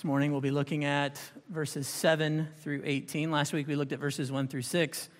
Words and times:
This 0.00 0.06
morning 0.06 0.32
we'll 0.32 0.40
be 0.40 0.50
looking 0.50 0.86
at 0.86 1.20
verses 1.50 1.86
7 1.86 2.48
through 2.60 2.80
18. 2.86 3.30
Last 3.30 3.52
week 3.52 3.66
we 3.66 3.76
looked 3.76 3.92
at 3.92 3.98
verses 3.98 4.32
1 4.32 4.48
through 4.48 4.62
6. 4.62 5.10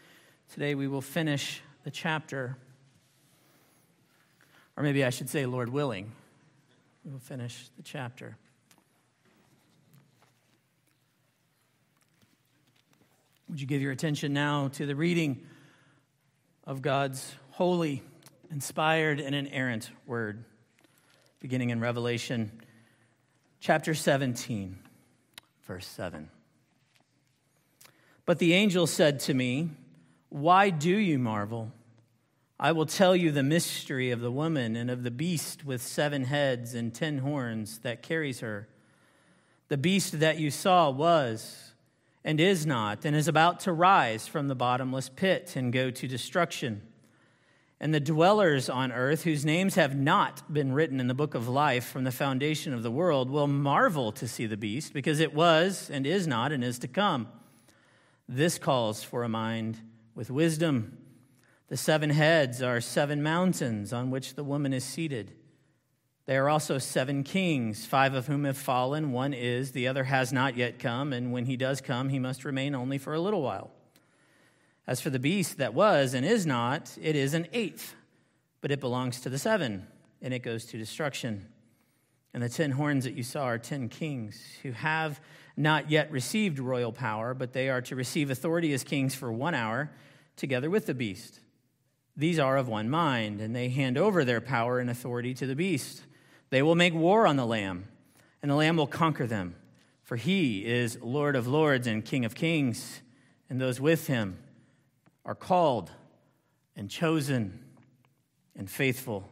Today 0.55 0.75
we 0.75 0.89
will 0.89 1.03
finish 1.03 1.61
the 1.85 1.91
chapter. 1.91 2.57
Or 4.79 4.83
maybe 4.83 5.05
I 5.05 5.11
should 5.11 5.29
say, 5.29 5.45
Lord 5.45 5.69
willing, 5.69 6.11
we 7.05 7.13
will 7.13 7.19
finish 7.19 7.69
the 7.77 7.83
chapter. 7.83 8.39
Would 13.51 13.61
you 13.61 13.67
give 13.67 13.83
your 13.83 13.93
attention 13.93 14.33
now 14.33 14.69
to 14.69 14.87
the 14.87 14.97
reading 14.97 15.47
of 16.67 16.81
God's 16.81 17.35
holy, 17.51 18.03
inspired, 18.51 19.21
and 19.21 19.35
inerrant 19.35 19.91
word, 20.07 20.43
beginning 21.39 21.69
in 21.69 21.81
Revelation 21.81 22.51
chapter 23.61 23.95
17, 23.95 24.79
verse 25.67 25.87
7. 25.87 26.31
But 28.25 28.39
the 28.39 28.55
angel 28.55 28.87
said 28.87 29.21
to 29.21 29.35
me, 29.35 29.71
Why 30.31 30.71
do 30.71 30.97
you 30.97 31.19
marvel? 31.19 31.73
I 32.59 32.73
will 32.73 32.87
tell 32.87 33.15
you 33.15 33.31
the 33.31 33.43
mystery 33.43 34.11
of 34.11 34.21
the 34.21 34.31
woman 34.31 34.77
and 34.77 34.91
of 34.91 35.03
the 35.03 35.11
beast 35.11 35.65
with 35.65 35.83
seven 35.83 36.25
heads 36.25 36.75
and 36.75 36.95
ten 36.95 37.19
horns 37.19 37.79
that 37.79 38.03
carries 38.03 38.41
her. 38.41 38.69
The 39.69 39.79
beast 39.79 40.21
that 40.21 40.39
you 40.39 40.51
saw 40.51 40.91
was 40.91 41.73
and 42.25 42.41
is 42.41 42.67
not, 42.67 43.05
and 43.05 43.17
is 43.17 43.29
about 43.29 43.61
to 43.61 43.73
rise 43.73 44.27
from 44.27 44.49
the 44.49 44.55
bottomless 44.55 45.09
pit 45.09 45.55
and 45.57 45.73
go 45.73 45.91
to 45.91 46.09
destruction 46.09 46.83
and 47.81 47.95
the 47.95 48.01
dwellers 48.01 48.69
on 48.69 48.93
earth, 48.93 49.25
whose 49.25 49.45
names 49.45 49.75
have 49.77 49.97
not 49.97 50.53
been 50.53 50.73
written 50.73 51.01
in 51.01 51.07
the 51.07 51.15
book 51.15 51.35
of 51.35 51.49
life 51.49 51.87
from 51.87 52.05
the 52.05 52.13
foundation 52.13 52.75
of 52.75 52.83
the 52.83 52.91
world, 52.91 53.31
will 53.31 53.47
marvel 53.47 54.13
to 54.13 54.29
see 54.29 54.45
the 54.45 54.57
beast, 54.57 54.93
because 54.93 55.19
it 55.19 55.33
was 55.33 55.89
and 55.91 56.07
is 56.07 56.27
not 56.27 56.53
and 56.53 56.63
is 56.63 56.79
to 56.79 56.89
come. 56.89 57.29
This 58.29 58.59
calls 58.59 59.03
for 59.03 59.25
a 59.25 59.29
mind 59.29 59.79
with 60.15 60.31
wisdom. 60.31 60.99
The 61.69 61.77
seven 61.77 62.11
heads 62.11 62.61
are 62.61 62.81
seven 62.81 63.23
mountains 63.23 63.93
on 63.93 64.11
which 64.11 64.35
the 64.35 64.45
woman 64.45 64.75
is 64.75 64.85
seated. 64.85 65.33
They 66.27 66.37
are 66.37 66.51
also 66.51 66.79
seven 66.79 67.25
kings, 67.25 67.87
five 67.87 68.13
of 68.13 68.27
whom 68.27 68.45
have 68.45 68.59
fallen. 68.59 69.11
One 69.11 69.33
is, 69.33 69.73
the 69.73 69.89
other 69.89 70.05
has 70.05 70.33
not 70.33 70.55
yet 70.55 70.79
come, 70.79 71.13
and 71.13 71.33
when 71.33 71.47
he 71.47 71.57
does 71.57 71.81
come, 71.81 72.11
he 72.11 72.19
must 72.19 72.45
remain 72.45 72.75
only 72.75 72.99
for 72.99 73.15
a 73.15 73.21
little 73.21 73.43
while. 73.43 73.71
As 74.91 75.01
for 75.01 75.11
the 75.11 75.21
beast 75.21 75.59
that 75.59 75.73
was 75.73 76.15
and 76.15 76.27
is 76.27 76.45
not, 76.45 76.99
it 77.01 77.15
is 77.15 77.33
an 77.33 77.47
eighth, 77.53 77.95
but 78.61 78.73
it 78.73 78.81
belongs 78.81 79.21
to 79.21 79.29
the 79.29 79.39
seven, 79.39 79.87
and 80.21 80.35
it 80.35 80.41
goes 80.41 80.65
to 80.65 80.79
destruction. 80.79 81.47
And 82.35 82.43
the 82.43 82.49
ten 82.49 82.73
horns 82.73 83.05
that 83.05 83.15
you 83.15 83.23
saw 83.23 83.45
are 83.45 83.57
ten 83.57 83.89
kings 83.89 84.43
who 84.65 84.73
have 84.73 85.21
not 85.57 85.93
yet 85.93 86.11
received 86.11 86.59
royal 86.59 86.91
power, 86.91 87.35
but 87.35 87.53
they 87.53 87.69
are 87.69 87.81
to 87.83 87.95
receive 87.95 88.31
authority 88.33 88.73
as 88.73 88.83
kings 88.83 89.15
for 89.15 89.31
one 89.31 89.55
hour 89.55 89.93
together 90.35 90.69
with 90.69 90.87
the 90.87 90.95
beast. 90.95 91.39
These 92.17 92.41
are 92.41 92.57
of 92.57 92.67
one 92.67 92.91
mind, 92.91 93.41
and 93.41 93.55
they 93.55 93.69
hand 93.69 93.97
over 93.97 94.25
their 94.25 94.41
power 94.41 94.81
and 94.81 94.91
authority 94.91 95.35
to 95.35 95.47
the 95.47 95.55
beast. 95.55 96.03
They 96.49 96.63
will 96.63 96.75
make 96.75 96.95
war 96.95 97.29
on 97.29 97.37
the 97.37 97.47
Lamb, 97.47 97.85
and 98.43 98.51
the 98.51 98.57
Lamb 98.57 98.77
will 98.77 98.89
conquer 98.89 99.29
them, 99.29 99.55
for 100.03 100.17
he 100.17 100.67
is 100.67 100.99
Lord 101.01 101.37
of 101.37 101.47
lords 101.47 101.87
and 101.87 102.05
King 102.05 102.25
of 102.25 102.35
kings, 102.35 103.03
and 103.49 103.61
those 103.61 103.81
with 103.81 104.09
him 104.09 104.37
are 105.25 105.35
called 105.35 105.91
and 106.77 106.91
chosen 106.91 107.59
and 108.57 108.71
faithful. 108.71 109.29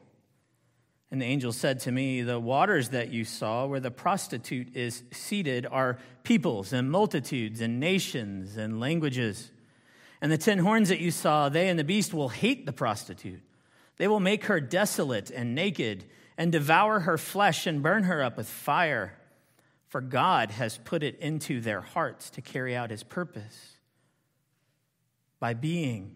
And 1.10 1.22
the 1.22 1.26
angel 1.26 1.52
said 1.52 1.80
to 1.80 1.92
me, 1.92 2.20
The 2.20 2.38
waters 2.38 2.90
that 2.90 3.10
you 3.10 3.24
saw 3.24 3.66
where 3.66 3.80
the 3.80 3.90
prostitute 3.90 4.76
is 4.76 5.02
seated 5.10 5.66
are 5.66 5.98
peoples 6.22 6.72
and 6.72 6.90
multitudes 6.90 7.60
and 7.60 7.80
nations 7.80 8.56
and 8.56 8.78
languages. 8.78 9.50
And 10.20 10.30
the 10.30 10.38
ten 10.38 10.58
horns 10.58 10.90
that 10.90 11.00
you 11.00 11.10
saw, 11.10 11.48
they 11.48 11.68
and 11.68 11.78
the 11.78 11.84
beast 11.84 12.12
will 12.12 12.28
hate 12.28 12.66
the 12.66 12.72
prostitute. 12.72 13.40
They 13.96 14.08
will 14.08 14.20
make 14.20 14.44
her 14.44 14.60
desolate 14.60 15.30
and 15.30 15.54
naked 15.54 16.04
and 16.36 16.52
devour 16.52 17.00
her 17.00 17.16
flesh 17.16 17.66
and 17.66 17.82
burn 17.82 18.04
her 18.04 18.22
up 18.22 18.36
with 18.36 18.48
fire. 18.48 19.18
For 19.88 20.02
God 20.02 20.50
has 20.50 20.78
put 20.84 21.02
it 21.02 21.18
into 21.18 21.60
their 21.60 21.80
hearts 21.80 22.28
to 22.30 22.42
carry 22.42 22.76
out 22.76 22.90
his 22.90 23.02
purpose 23.02 23.77
by 25.40 25.54
being 25.54 26.14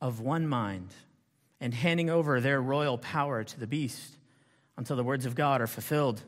of 0.00 0.20
one 0.20 0.46
mind 0.46 0.88
and 1.60 1.72
handing 1.72 2.10
over 2.10 2.40
their 2.40 2.60
royal 2.60 2.98
power 2.98 3.44
to 3.44 3.60
the 3.60 3.66
beast 3.66 4.16
until 4.76 4.96
the 4.96 5.04
words 5.04 5.24
of 5.26 5.34
God 5.34 5.60
are 5.60 5.66
fulfilled. 5.66 6.22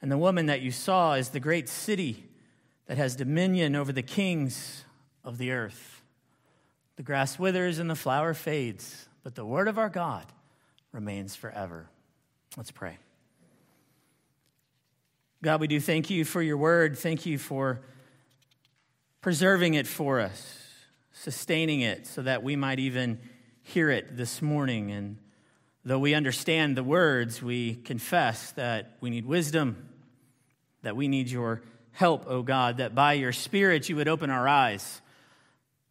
And 0.00 0.10
the 0.10 0.18
woman 0.18 0.46
that 0.46 0.62
you 0.62 0.70
saw 0.70 1.14
is 1.14 1.30
the 1.30 1.40
great 1.40 1.68
city 1.68 2.28
that 2.86 2.96
has 2.96 3.16
dominion 3.16 3.76
over 3.76 3.92
the 3.92 4.02
kings 4.02 4.84
of 5.24 5.38
the 5.38 5.52
earth. 5.52 6.02
The 6.96 7.02
grass 7.02 7.38
withers 7.38 7.78
and 7.78 7.88
the 7.88 7.94
flower 7.94 8.34
fades, 8.34 9.08
but 9.22 9.34
the 9.34 9.44
word 9.44 9.68
of 9.68 9.78
our 9.78 9.88
God 9.88 10.26
remains 10.92 11.34
forever. 11.34 11.88
Let's 12.56 12.70
pray. 12.70 12.98
God, 15.42 15.60
we 15.60 15.66
do 15.66 15.80
thank 15.80 16.10
you 16.10 16.24
for 16.24 16.40
your 16.42 16.56
word. 16.56 16.96
Thank 16.96 17.26
you 17.26 17.38
for 17.38 17.80
preserving 19.22 19.74
it 19.74 19.86
for 19.86 20.18
us, 20.20 20.58
sustaining 21.12 21.80
it 21.80 22.06
so 22.08 22.22
that 22.22 22.42
we 22.42 22.56
might 22.56 22.80
even 22.80 23.20
hear 23.62 23.88
it 23.88 24.16
this 24.16 24.42
morning. 24.42 24.90
And 24.90 25.16
though 25.84 26.00
we 26.00 26.12
understand 26.12 26.76
the 26.76 26.82
words, 26.82 27.40
we 27.40 27.76
confess 27.76 28.50
that 28.52 28.96
we 29.00 29.10
need 29.10 29.24
wisdom, 29.24 29.88
that 30.82 30.96
we 30.96 31.06
need 31.06 31.30
your 31.30 31.62
help, 31.92 32.26
O 32.26 32.42
God, 32.42 32.78
that 32.78 32.96
by 32.96 33.12
your 33.12 33.32
Spirit 33.32 33.88
you 33.88 33.94
would 33.94 34.08
open 34.08 34.28
our 34.28 34.48
eyes, 34.48 35.00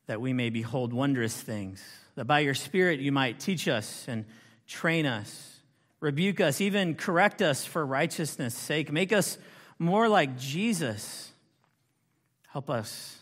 that 0.08 0.20
we 0.20 0.34
may 0.34 0.50
behold 0.50 0.92
wondrous 0.92 1.40
things, 1.40 1.82
that 2.16 2.26
by 2.26 2.40
your 2.40 2.54
Spirit 2.54 3.00
you 3.00 3.14
might 3.14 3.40
teach 3.40 3.70
us 3.70 4.06
and 4.10 4.26
train 4.68 5.06
us, 5.06 5.62
rebuke 6.02 6.42
us, 6.42 6.60
even 6.60 6.96
correct 6.96 7.42
us 7.42 7.64
for 7.64 7.86
righteousness' 7.86 8.56
sake, 8.56 8.92
make 8.92 9.14
us 9.14 9.38
more 9.80 10.10
like 10.10 10.38
Jesus. 10.38 11.32
Help 12.50 12.70
us 12.70 13.21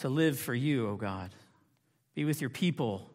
to 0.00 0.08
live 0.08 0.38
for 0.38 0.54
you, 0.54 0.88
O 0.88 0.96
God. 0.96 1.34
Be 2.14 2.24
with 2.24 2.40
your 2.40 2.50
people. 2.50 3.10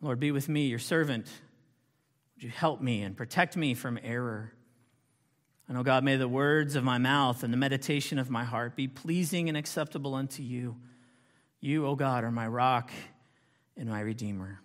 Lord, 0.00 0.20
be 0.20 0.30
with 0.30 0.48
me, 0.48 0.66
your 0.66 0.78
servant. 0.78 1.26
Would 2.34 2.44
you 2.44 2.50
help 2.50 2.80
me 2.80 3.02
and 3.02 3.16
protect 3.16 3.56
me 3.56 3.74
from 3.74 3.98
error? 4.02 4.52
And, 5.68 5.78
O 5.78 5.82
God, 5.82 6.04
may 6.04 6.16
the 6.16 6.28
words 6.28 6.76
of 6.76 6.84
my 6.84 6.98
mouth 6.98 7.42
and 7.42 7.52
the 7.52 7.56
meditation 7.56 8.18
of 8.18 8.28
my 8.28 8.44
heart 8.44 8.76
be 8.76 8.86
pleasing 8.86 9.48
and 9.48 9.56
acceptable 9.56 10.14
unto 10.14 10.42
you. 10.42 10.76
You, 11.60 11.86
O 11.86 11.94
God, 11.94 12.22
are 12.22 12.30
my 12.30 12.46
rock 12.46 12.90
and 13.76 13.88
my 13.88 14.00
redeemer. 14.00 14.60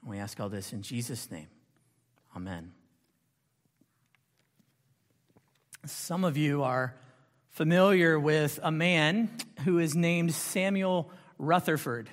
And 0.00 0.10
we 0.10 0.18
ask 0.18 0.40
all 0.40 0.48
this 0.48 0.72
in 0.72 0.80
Jesus' 0.80 1.30
name. 1.30 1.48
Amen. 2.34 2.72
Some 5.84 6.24
of 6.24 6.38
you 6.38 6.62
are 6.62 6.94
familiar 7.54 8.18
with 8.18 8.58
a 8.64 8.72
man 8.72 9.30
who 9.64 9.78
is 9.78 9.94
named 9.94 10.34
Samuel 10.34 11.08
Rutherford. 11.38 12.10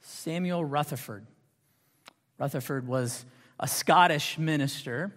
Samuel 0.00 0.64
Rutherford. 0.64 1.26
Rutherford 2.38 2.86
was 2.86 3.24
a 3.58 3.66
Scottish 3.66 4.38
minister 4.38 5.12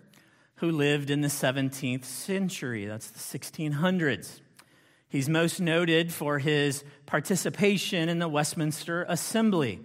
who 0.56 0.72
lived 0.72 1.12
in 1.12 1.22
the 1.22 1.28
17th 1.28 2.06
century. 2.06 2.88
That's 2.88 3.12
the 3.12 3.20
1600s. 3.40 4.42
He's 5.08 5.30
most 5.30 5.62
noted 5.62 6.12
for 6.12 6.40
his 6.40 6.84
participation 7.06 8.10
in 8.10 8.18
the 8.18 8.28
Westminster 8.28 9.06
Assembly, 9.08 9.80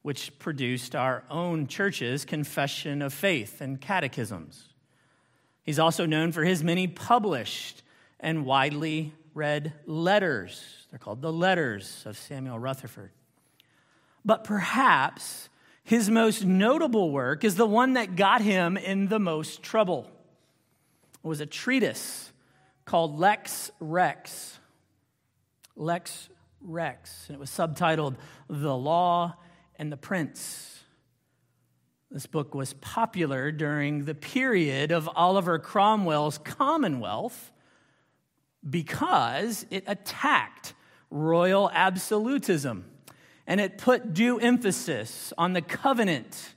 which 0.00 0.38
produced 0.38 0.96
our 0.96 1.24
own 1.30 1.66
church's 1.66 2.24
confession 2.24 3.02
of 3.02 3.12
faith 3.12 3.60
and 3.60 3.82
catechisms. 3.82 4.70
He's 5.62 5.78
also 5.78 6.06
known 6.06 6.32
for 6.32 6.44
his 6.44 6.64
many 6.64 6.86
published 6.86 7.82
and 8.20 8.44
widely 8.44 9.14
read 9.34 9.72
letters. 9.86 10.86
They're 10.90 10.98
called 10.98 11.22
the 11.22 11.32
Letters 11.32 12.02
of 12.06 12.16
Samuel 12.18 12.58
Rutherford. 12.58 13.10
But 14.24 14.44
perhaps 14.44 15.48
his 15.84 16.10
most 16.10 16.44
notable 16.44 17.10
work 17.10 17.44
is 17.44 17.54
the 17.54 17.66
one 17.66 17.94
that 17.94 18.16
got 18.16 18.42
him 18.42 18.76
in 18.76 19.08
the 19.08 19.18
most 19.18 19.62
trouble. 19.62 20.10
It 21.24 21.26
was 21.26 21.40
a 21.40 21.46
treatise 21.46 22.32
called 22.84 23.18
Lex 23.18 23.70
Rex. 23.80 24.58
Lex 25.76 26.28
Rex. 26.60 27.24
And 27.28 27.36
it 27.36 27.40
was 27.40 27.50
subtitled 27.50 28.16
The 28.48 28.76
Law 28.76 29.36
and 29.76 29.92
the 29.92 29.96
Prince. 29.96 30.80
This 32.10 32.26
book 32.26 32.54
was 32.54 32.72
popular 32.74 33.52
during 33.52 34.04
the 34.04 34.14
period 34.14 34.90
of 34.90 35.08
Oliver 35.14 35.58
Cromwell's 35.58 36.38
Commonwealth 36.38 37.52
because 38.68 39.66
it 39.70 39.84
attacked 39.86 40.74
royal 41.10 41.70
absolutism 41.72 42.84
and 43.46 43.60
it 43.60 43.78
put 43.78 44.12
due 44.12 44.38
emphasis 44.38 45.32
on 45.38 45.54
the 45.54 45.62
covenant 45.62 46.54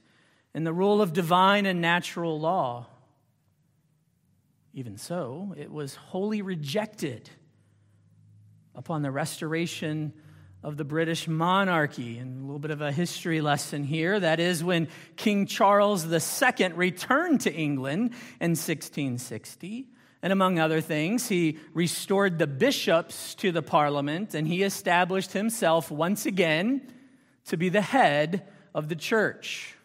and 0.53 0.68
the 0.68 0.74
rule 0.74 1.01
of 1.01 1.13
divine 1.13 1.65
and 1.65 1.80
natural 1.80 2.39
law. 2.39 2.86
Even 4.74 4.98
so, 4.98 5.53
it 5.57 5.71
was 5.71 5.95
wholly 5.95 6.42
rejected 6.42 7.30
upon 8.75 9.01
the 9.01 9.12
restoration 9.12 10.13
of 10.63 10.77
the 10.77 10.86
British 10.86 11.27
monarchy. 11.27 12.18
And 12.18 12.42
a 12.42 12.45
little 12.45 12.59
bit 12.59 12.71
of 12.71 12.81
a 12.81 12.92
history 12.92 13.42
lesson 13.42 13.83
here. 13.83 14.19
That 14.19 14.39
is 14.39 14.63
when 14.63 14.89
King 15.15 15.45
Charles 15.45 16.06
II 16.06 16.68
returned 16.74 17.42
to 17.42 17.54
England 17.54 18.12
in 18.39 18.51
1660. 18.51 19.88
And 20.23 20.31
among 20.31 20.59
other 20.59 20.81
things, 20.81 21.29
he 21.29 21.57
restored 21.73 22.38
the 22.38 22.47
bishops 22.47 23.33
to 23.35 23.51
the 23.51 23.62
parliament 23.62 24.35
and 24.35 24.47
he 24.47 24.63
established 24.63 25.33
himself 25.33 25.89
once 25.89 26.25
again 26.25 26.91
to 27.45 27.57
be 27.57 27.69
the 27.69 27.81
head 27.81 28.47
of 28.75 28.88
the 28.88 28.95
church. 28.95 29.75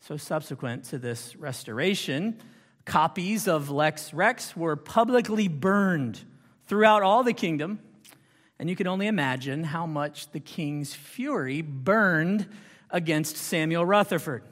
So, 0.00 0.16
subsequent 0.16 0.84
to 0.84 0.98
this 0.98 1.36
restoration, 1.36 2.38
copies 2.84 3.48
of 3.48 3.70
Lex 3.70 4.14
Rex 4.14 4.56
were 4.56 4.76
publicly 4.76 5.48
burned 5.48 6.20
throughout 6.66 7.02
all 7.02 7.22
the 7.22 7.32
kingdom 7.34 7.80
and 8.60 8.68
you 8.68 8.76
can 8.76 8.86
only 8.86 9.06
imagine 9.06 9.64
how 9.64 9.86
much 9.86 10.30
the 10.32 10.38
king's 10.38 10.92
fury 10.92 11.62
burned 11.62 12.46
against 12.90 13.38
Samuel 13.38 13.86
Rutherford. 13.86 14.42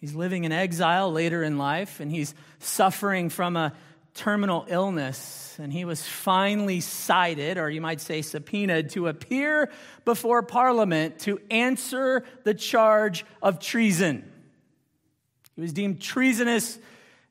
He's 0.00 0.14
living 0.14 0.44
in 0.44 0.52
exile 0.52 1.12
later 1.12 1.42
in 1.42 1.58
life, 1.58 2.00
and 2.00 2.10
he's 2.10 2.34
suffering 2.58 3.28
from 3.28 3.56
a 3.56 3.74
terminal 4.14 4.64
illness. 4.68 5.58
And 5.60 5.70
he 5.70 5.84
was 5.84 6.02
finally 6.06 6.80
cited, 6.80 7.58
or 7.58 7.68
you 7.68 7.82
might 7.82 8.00
say 8.00 8.22
subpoenaed, 8.22 8.90
to 8.90 9.08
appear 9.08 9.70
before 10.06 10.42
Parliament 10.42 11.18
to 11.20 11.38
answer 11.50 12.24
the 12.44 12.54
charge 12.54 13.26
of 13.42 13.60
treason. 13.60 14.30
He 15.54 15.60
was 15.60 15.74
deemed 15.74 16.00
treasonous, 16.00 16.78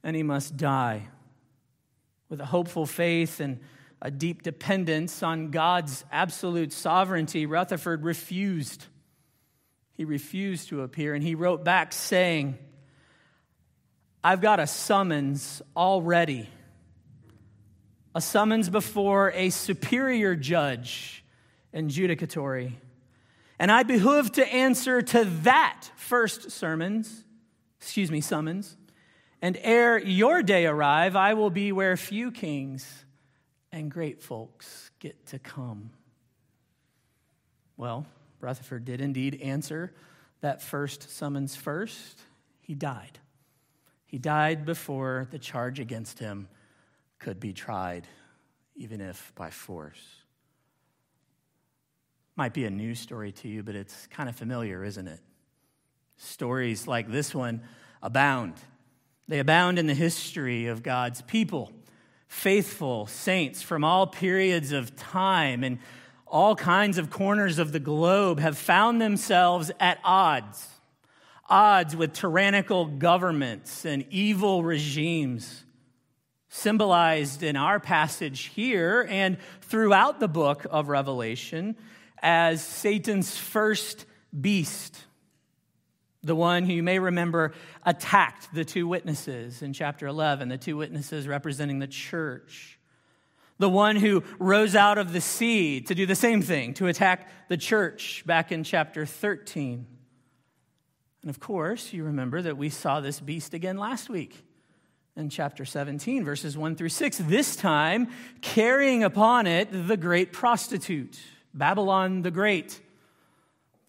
and 0.04 0.16
he 0.16 0.22
must 0.22 0.56
die. 0.56 1.08
With 2.30 2.40
a 2.40 2.46
hopeful 2.46 2.86
faith 2.86 3.40
and 3.40 3.60
a 4.00 4.12
deep 4.12 4.44
dependence 4.44 5.24
on 5.24 5.50
God's 5.50 6.06
absolute 6.12 6.72
sovereignty, 6.72 7.48
Rutherford 7.48 8.04
refused. 8.04 8.86
He 10.00 10.06
refused 10.06 10.70
to 10.70 10.84
appear, 10.84 11.14
and 11.14 11.22
he 11.22 11.36
wrote 11.36 11.66
back 11.66 11.92
saying, 11.92 12.58
I've 14.24 14.40
got 14.40 14.62
a 14.62 14.66
summons 14.66 15.62
already, 15.76 16.48
a 18.16 18.22
summons 18.22 18.70
before 18.70 19.34
a 19.36 19.50
superior 19.50 20.38
judge 20.38 21.26
and 21.74 21.90
judicatory. 21.90 22.80
And 23.60 23.70
I 23.70 23.84
behoove 23.84 24.32
to 24.32 24.48
answer 24.48 25.02
to 25.02 25.26
that 25.44 25.90
first 25.98 26.52
sermons, 26.52 27.26
excuse 27.82 28.10
me, 28.10 28.22
summons. 28.22 28.78
And 29.42 29.58
ere 29.62 29.98
your 29.98 30.42
day 30.42 30.66
arrive, 30.66 31.18
I 31.18 31.34
will 31.34 31.50
be 31.50 31.74
where 31.74 31.98
few 31.98 32.32
kings 32.32 33.04
and 33.74 33.92
great 33.92 34.24
folks 34.24 34.92
get 35.00 35.26
to 35.26 35.40
come. 35.40 35.90
Well, 37.76 38.08
Rutherford 38.42 38.86
did 38.86 39.02
indeed 39.02 39.42
answer 39.42 39.94
that 40.42 40.62
first 40.62 41.10
summons 41.10 41.56
first. 41.56 42.20
He 42.62 42.76
died. 42.76 43.20
He 44.06 44.18
died 44.18 44.66
before 44.66 45.28
the 45.32 45.40
charge 45.40 45.80
against 45.80 46.20
him 46.20 46.48
could 47.20 47.40
be 47.40 47.54
tried, 47.54 48.08
even 48.76 49.02
if 49.02 49.34
by 49.36 49.50
force. 49.50 50.00
Might 52.36 52.54
be 52.54 52.66
a 52.66 52.70
new 52.70 52.96
story 52.96 53.34
to 53.34 53.48
you, 53.50 53.64
but 53.64 53.76
it's 53.76 54.08
kind 54.08 54.30
of 54.30 54.36
familiar, 54.36 54.84
isn't 54.84 55.08
it? 55.08 55.20
Stories 56.16 56.88
like 56.88 57.12
this 57.12 57.36
one 57.36 57.62
abound. 58.02 58.54
They 59.28 59.40
abound 59.40 59.78
in 59.78 59.88
the 59.88 59.94
history 59.94 60.68
of 60.68 60.82
God's 60.82 61.22
people 61.22 61.72
faithful 62.30 63.08
saints 63.08 63.62
from 63.62 63.84
all 63.84 64.08
periods 64.08 64.72
of 64.72 64.96
time 64.96 65.64
and 65.64 65.80
all 66.30 66.56
kinds 66.56 66.98
of 66.98 67.10
corners 67.10 67.60
of 67.60 67.72
the 67.72 67.80
globe 67.80 68.40
have 68.40 68.58
found 68.58 69.02
themselves 69.02 69.72
at 69.80 70.00
odds 70.04 70.68
odds 71.52 71.96
with 71.96 72.14
tyrannical 72.14 72.86
governments 72.86 73.84
and 73.84 74.06
evil 74.12 74.64
regimes 74.64 75.64
symbolized 76.48 77.42
in 77.42 77.56
our 77.56 77.80
passage 77.80 78.52
here 78.54 79.08
and 79.10 79.38
throughout 79.62 80.20
the 80.20 80.28
book 80.28 80.66
of 80.70 80.90
revelation 80.90 81.76
as 82.22 82.64
satan's 82.64 83.36
first 83.36 84.06
beast 84.40 85.06
the 86.24 86.36
one 86.36 86.64
who 86.64 86.74
you 86.74 86.84
may 86.84 87.00
remember 87.00 87.54
attacked 87.86 88.54
the 88.54 88.66
two 88.66 88.88
witnesses 88.88 89.62
in 89.62 89.74
chapter 89.74 90.08
11, 90.08 90.50
the 90.50 90.58
two 90.58 90.76
witnesses 90.76 91.28
representing 91.28 91.80
the 91.80 91.88
church. 91.88 92.79
The 93.60 93.70
one 93.70 93.98
who 93.98 94.24
rose 94.40 94.76
out 94.76 94.98
of 94.98 95.14
the 95.14 95.22
sea 95.22 95.82
to 95.82 95.94
do 95.94 96.06
the 96.06 96.16
same 96.16 96.42
thing, 96.42 96.74
to 96.76 96.88
attack 96.88 97.30
the 97.50 97.58
church 97.58 98.24
back 98.26 98.52
in 98.52 98.64
chapter 98.64 99.06
13. 99.06 99.86
And 101.22 101.30
of 101.30 101.40
course, 101.40 101.94
you 101.94 102.06
remember 102.06 102.42
that 102.42 102.58
we 102.58 102.70
saw 102.70 103.02
this 103.02 103.20
beast 103.20 103.54
again 103.54 103.78
last 103.78 104.10
week 104.10 104.44
in 105.18 105.30
chapter 105.30 105.66
17, 105.66 106.24
verses 106.24 106.58
1 106.58 106.76
through 106.78 106.90
6, 106.90 107.18
this 107.18 107.58
time 107.58 108.08
carrying 108.42 109.04
upon 109.04 109.46
it 109.46 109.68
the 109.72 109.98
great 109.98 110.32
prostitute, 110.32 111.20
Babylon 111.54 112.22
the 112.22 112.32
Great 112.32 112.80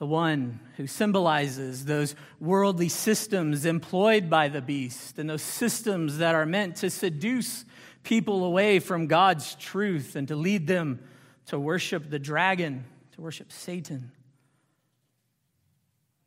the 0.00 0.06
one 0.06 0.58
who 0.78 0.86
symbolizes 0.86 1.84
those 1.84 2.14
worldly 2.40 2.88
systems 2.88 3.66
employed 3.66 4.30
by 4.30 4.48
the 4.48 4.62
beast 4.62 5.18
and 5.18 5.28
those 5.28 5.42
systems 5.42 6.16
that 6.18 6.34
are 6.34 6.46
meant 6.46 6.76
to 6.76 6.88
seduce 6.88 7.66
people 8.02 8.44
away 8.44 8.78
from 8.78 9.06
God's 9.06 9.54
truth 9.56 10.16
and 10.16 10.28
to 10.28 10.36
lead 10.36 10.66
them 10.66 11.00
to 11.46 11.58
worship 11.58 12.08
the 12.08 12.18
dragon, 12.18 12.84
to 13.12 13.20
worship 13.20 13.52
Satan. 13.52 14.12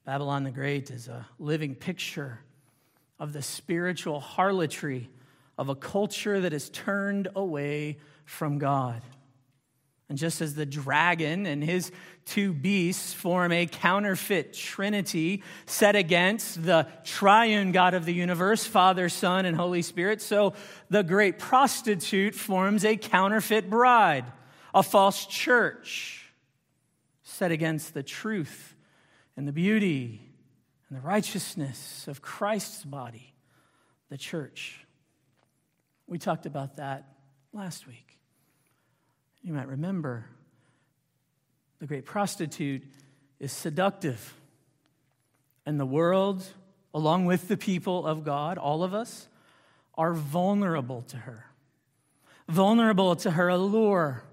Babylon 0.06 0.44
the 0.44 0.52
Great 0.52 0.92
is 0.92 1.08
a 1.08 1.26
living 1.40 1.76
picture 1.76 2.40
of 3.20 3.32
the 3.32 3.42
spiritual 3.42 4.20
harlotry 4.20 5.10
of 5.58 5.70
a 5.70 5.76
culture 5.76 6.42
that 6.42 6.52
is 6.52 6.70
turned 6.70 7.30
away 7.36 7.98
from 8.26 8.58
God. 8.58 9.02
And 10.10 10.18
just 10.18 10.42
as 10.42 10.54
the 10.54 10.66
dragon 10.66 11.46
and 11.46 11.64
his 11.64 11.92
two 12.26 12.54
beasts 12.54 13.14
form 13.14 13.52
a 13.52 13.66
counterfeit 13.66 14.54
trinity 14.54 15.44
set 15.66 15.96
against 15.96 16.64
the 16.64 16.88
triune 17.04 17.72
God 17.72 17.94
of 17.94 18.06
the 18.06 18.14
universe, 18.14 18.66
Father, 18.66 19.10
Son, 19.10 19.46
and 19.46 19.56
Holy 19.56 19.82
Spirit, 19.82 20.22
so 20.22 20.54
the 20.90 21.04
great 21.04 21.40
prostitute 21.40 22.36
forms 22.36 22.86
a 22.86 22.98
counterfeit 22.98 23.70
bride, 23.70 24.26
a 24.74 24.84
false 24.84 25.26
church 25.26 26.32
set 27.24 27.52
against 27.52 27.94
the 27.94 28.04
truth 28.04 28.76
and 29.36 29.48
the 29.48 29.52
beauty 29.54 30.22
and 30.90 30.98
the 30.98 31.02
righteousness 31.02 32.08
of 32.08 32.22
Christ's 32.22 32.84
body, 32.84 33.34
the 34.10 34.18
church. 34.18 34.86
We 36.06 36.20
talked 36.20 36.46
about 36.46 36.76
that 36.76 37.08
last 37.54 37.88
week. 37.88 38.13
You 39.44 39.54
might 39.54 39.68
remember 39.68 40.26
the 41.80 41.88
great 41.88 42.06
prostitute 42.06 42.84
is 43.42 43.52
seductive. 43.52 44.36
And 45.66 45.78
the 45.78 45.86
world, 45.86 46.46
along 46.94 47.26
with 47.26 47.50
the 47.50 47.58
people 47.58 48.08
of 48.08 48.24
God, 48.24 48.58
all 48.58 48.84
of 48.84 48.94
us, 48.94 49.28
are 49.96 50.14
vulnerable 50.14 51.02
to 51.04 51.18
her. 51.18 51.46
Vulnerable 52.48 53.18
to 53.18 53.32
her 53.32 53.50
allure 53.50 54.24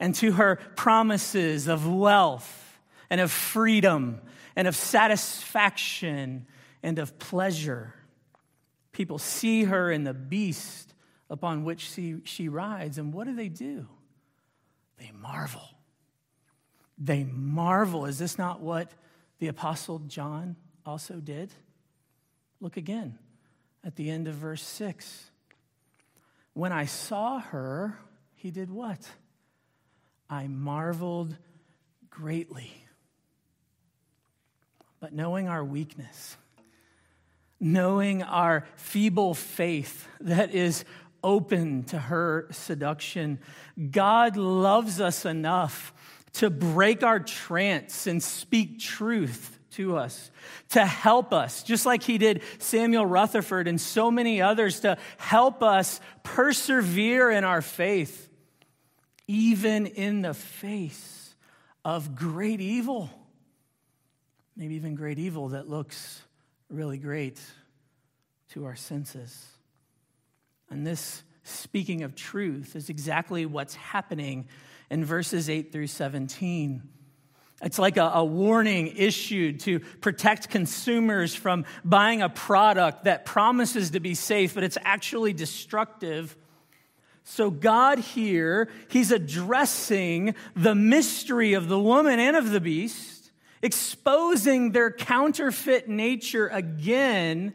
and 0.00 0.14
to 0.16 0.32
her 0.32 0.56
promises 0.74 1.68
of 1.68 1.86
wealth 1.86 2.78
and 3.10 3.20
of 3.20 3.30
freedom 3.30 4.20
and 4.56 4.66
of 4.66 4.74
satisfaction 4.74 6.46
and 6.82 6.98
of 6.98 7.18
pleasure. 7.18 7.94
People 8.92 9.18
see 9.18 9.64
her 9.64 9.90
in 9.90 10.04
the 10.04 10.14
beast 10.14 10.94
upon 11.28 11.64
which 11.64 11.80
she, 11.90 12.16
she 12.24 12.48
rides, 12.48 12.96
and 12.96 13.12
what 13.12 13.26
do 13.26 13.34
they 13.34 13.48
do? 13.48 13.86
They 14.98 15.10
marvel. 15.12 15.68
They 16.98 17.24
marvel. 17.24 18.06
Is 18.06 18.18
this 18.18 18.38
not 18.38 18.60
what 18.60 18.90
the 19.38 19.48
Apostle 19.48 19.98
John 20.00 20.56
also 20.84 21.14
did? 21.16 21.52
Look 22.60 22.76
again 22.76 23.18
at 23.84 23.96
the 23.96 24.10
end 24.10 24.28
of 24.28 24.34
verse 24.34 24.62
6. 24.62 25.30
When 26.54 26.72
I 26.72 26.86
saw 26.86 27.38
her, 27.38 27.98
he 28.34 28.50
did 28.50 28.70
what? 28.70 29.08
I 30.28 30.46
marveled 30.46 31.36
greatly. 32.08 32.72
But 35.00 35.12
knowing 35.12 35.48
our 35.48 35.62
weakness, 35.62 36.36
knowing 37.60 38.22
our 38.22 38.66
feeble 38.76 39.34
faith 39.34 40.08
that 40.20 40.54
is 40.54 40.84
open 41.26 41.82
to 41.82 41.98
her 41.98 42.46
seduction. 42.52 43.40
God 43.90 44.36
loves 44.36 45.00
us 45.00 45.24
enough 45.24 45.92
to 46.34 46.50
break 46.50 47.02
our 47.02 47.18
trance 47.18 48.06
and 48.06 48.22
speak 48.22 48.78
truth 48.78 49.58
to 49.72 49.96
us, 49.96 50.30
to 50.70 50.86
help 50.86 51.32
us, 51.32 51.64
just 51.64 51.84
like 51.84 52.02
he 52.04 52.16
did 52.16 52.42
Samuel 52.58 53.04
Rutherford 53.04 53.66
and 53.66 53.80
so 53.80 54.10
many 54.10 54.40
others, 54.40 54.80
to 54.80 54.96
help 55.18 55.62
us 55.62 56.00
persevere 56.22 57.30
in 57.30 57.42
our 57.42 57.60
faith, 57.60 58.30
even 59.26 59.86
in 59.86 60.22
the 60.22 60.32
face 60.32 61.34
of 61.84 62.14
great 62.14 62.60
evil. 62.60 63.10
Maybe 64.56 64.76
even 64.76 64.94
great 64.94 65.18
evil 65.18 65.48
that 65.48 65.68
looks 65.68 66.22
really 66.70 66.98
great 66.98 67.40
to 68.50 68.64
our 68.64 68.76
senses. 68.76 69.55
And 70.70 70.86
this, 70.86 71.22
speaking 71.44 72.02
of 72.02 72.14
truth, 72.14 72.76
is 72.76 72.88
exactly 72.88 73.46
what's 73.46 73.74
happening 73.74 74.48
in 74.90 75.04
verses 75.04 75.48
8 75.48 75.72
through 75.72 75.86
17. 75.88 76.82
It's 77.62 77.78
like 77.78 77.96
a, 77.96 78.10
a, 78.14 78.24
warning 78.24 78.92
issued 78.96 79.60
to 79.60 79.80
protect 79.80 80.50
consumers 80.50 81.34
from 81.34 81.64
buying 81.84 82.20
a 82.20 82.28
product 82.28 83.04
that 83.04 83.24
promises 83.24 83.92
to 83.92 84.00
be 84.00 84.14
safe, 84.14 84.54
but 84.54 84.62
it's 84.62 84.76
actually 84.84 85.32
destructive. 85.32 86.36
So, 87.24 87.50
God 87.50 87.98
here, 87.98 88.68
He's 88.88 89.10
addressing 89.10 90.34
the 90.54 90.74
mystery 90.74 91.54
of 91.54 91.68
the 91.68 91.80
woman 91.80 92.20
and 92.20 92.36
of 92.36 92.50
the 92.50 92.60
beast, 92.60 93.32
exposing 93.62 94.72
their 94.72 94.90
counterfeit 94.90 95.88
nature 95.88 96.48
again. 96.48 97.54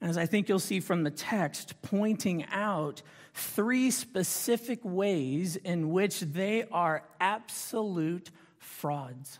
As 0.00 0.16
I 0.16 0.26
think 0.26 0.48
you'll 0.48 0.60
see 0.60 0.80
from 0.80 1.02
the 1.02 1.10
text, 1.10 1.82
pointing 1.82 2.44
out 2.52 3.02
three 3.34 3.90
specific 3.90 4.80
ways 4.84 5.56
in 5.56 5.90
which 5.90 6.20
they 6.20 6.64
are 6.70 7.02
absolute 7.20 8.30
frauds. 8.58 9.38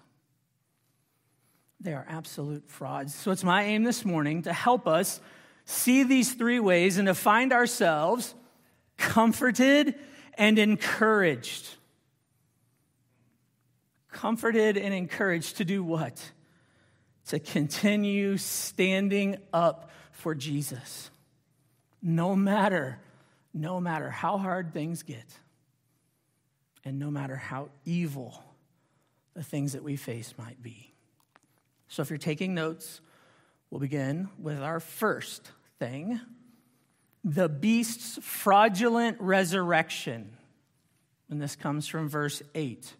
They 1.81 1.93
are 1.93 2.05
absolute 2.09 2.69
frauds. 2.69 3.15
So 3.15 3.31
it's 3.31 3.45
my 3.45 3.63
aim 3.65 3.85
this 3.85 4.05
morning 4.05 4.43
to 4.43 4.53
help 4.53 4.89
us 4.89 5.21
see 5.65 6.03
these 6.03 6.33
three 6.33 6.59
ways 6.59 6.99
and 6.99 7.07
to 7.07 7.15
find 7.15 7.53
ourselves 7.53 8.35
comforted 8.97 9.95
and 10.35 10.59
encouraged. 10.59 11.69
Comforted 14.11 14.77
and 14.77 14.93
encouraged 14.93 15.59
to 15.59 15.65
do 15.65 15.85
what? 15.85 16.33
To 17.29 17.39
continue 17.39 18.39
standing 18.39 19.37
up 19.53 19.88
for 20.29 20.35
Jesus. 20.35 21.11
No 22.03 22.37
matter, 22.37 22.99
no 23.55 23.81
matter 23.81 24.11
how 24.11 24.37
hard 24.37 24.75
things 24.75 25.03
get, 25.03 25.25
and 26.85 26.99
no 26.99 27.11
matter 27.11 27.35
how 27.35 27.71
evil 27.87 28.45
the 29.33 29.43
things 29.43 29.73
that 29.73 29.83
we 29.83 29.97
face 29.97 30.35
might 30.37 30.63
be. 30.63 30.93
So, 31.89 32.03
if 32.03 32.11
you're 32.11 32.19
taking 32.19 32.53
notes, 32.53 33.01
we'll 33.71 33.81
begin 33.81 34.29
with 34.39 34.61
our 34.61 34.81
first 34.81 35.51
thing 35.79 36.21
the 37.25 37.49
beast's 37.49 38.19
fraudulent 38.21 39.17
resurrection. 39.21 40.37
And 41.31 41.41
this 41.41 41.57
comes 41.57 41.89
from 41.89 42.07
verse 42.07 42.43
8. 42.55 42.93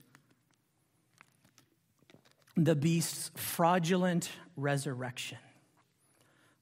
The 2.57 2.75
beast's 2.75 3.31
fraudulent 3.37 4.31
resurrection. 4.57 5.37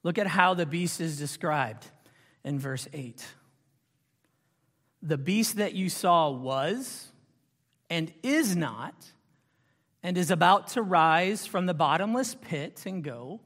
Look 0.07 0.19
at 0.19 0.29
how 0.29 0.55
the 0.55 0.67
beast 0.67 1.01
is 1.01 1.19
described 1.19 1.85
in 2.45 2.61
verse 2.61 2.87
8. 2.93 3.27
The 5.03 5.19
beast 5.19 5.57
that 5.57 5.75
you 5.75 5.89
saw 5.89 6.31
was 6.31 7.09
and 7.91 8.13
is 8.23 8.55
not 8.55 8.95
and 10.05 10.17
is 10.17 10.31
about 10.31 10.69
to 10.69 10.83
rise 10.83 11.45
from 11.49 11.67
the 11.67 11.75
bottomless 11.75 12.37
pit 12.37 12.85
and 12.87 13.03
go 13.03 13.41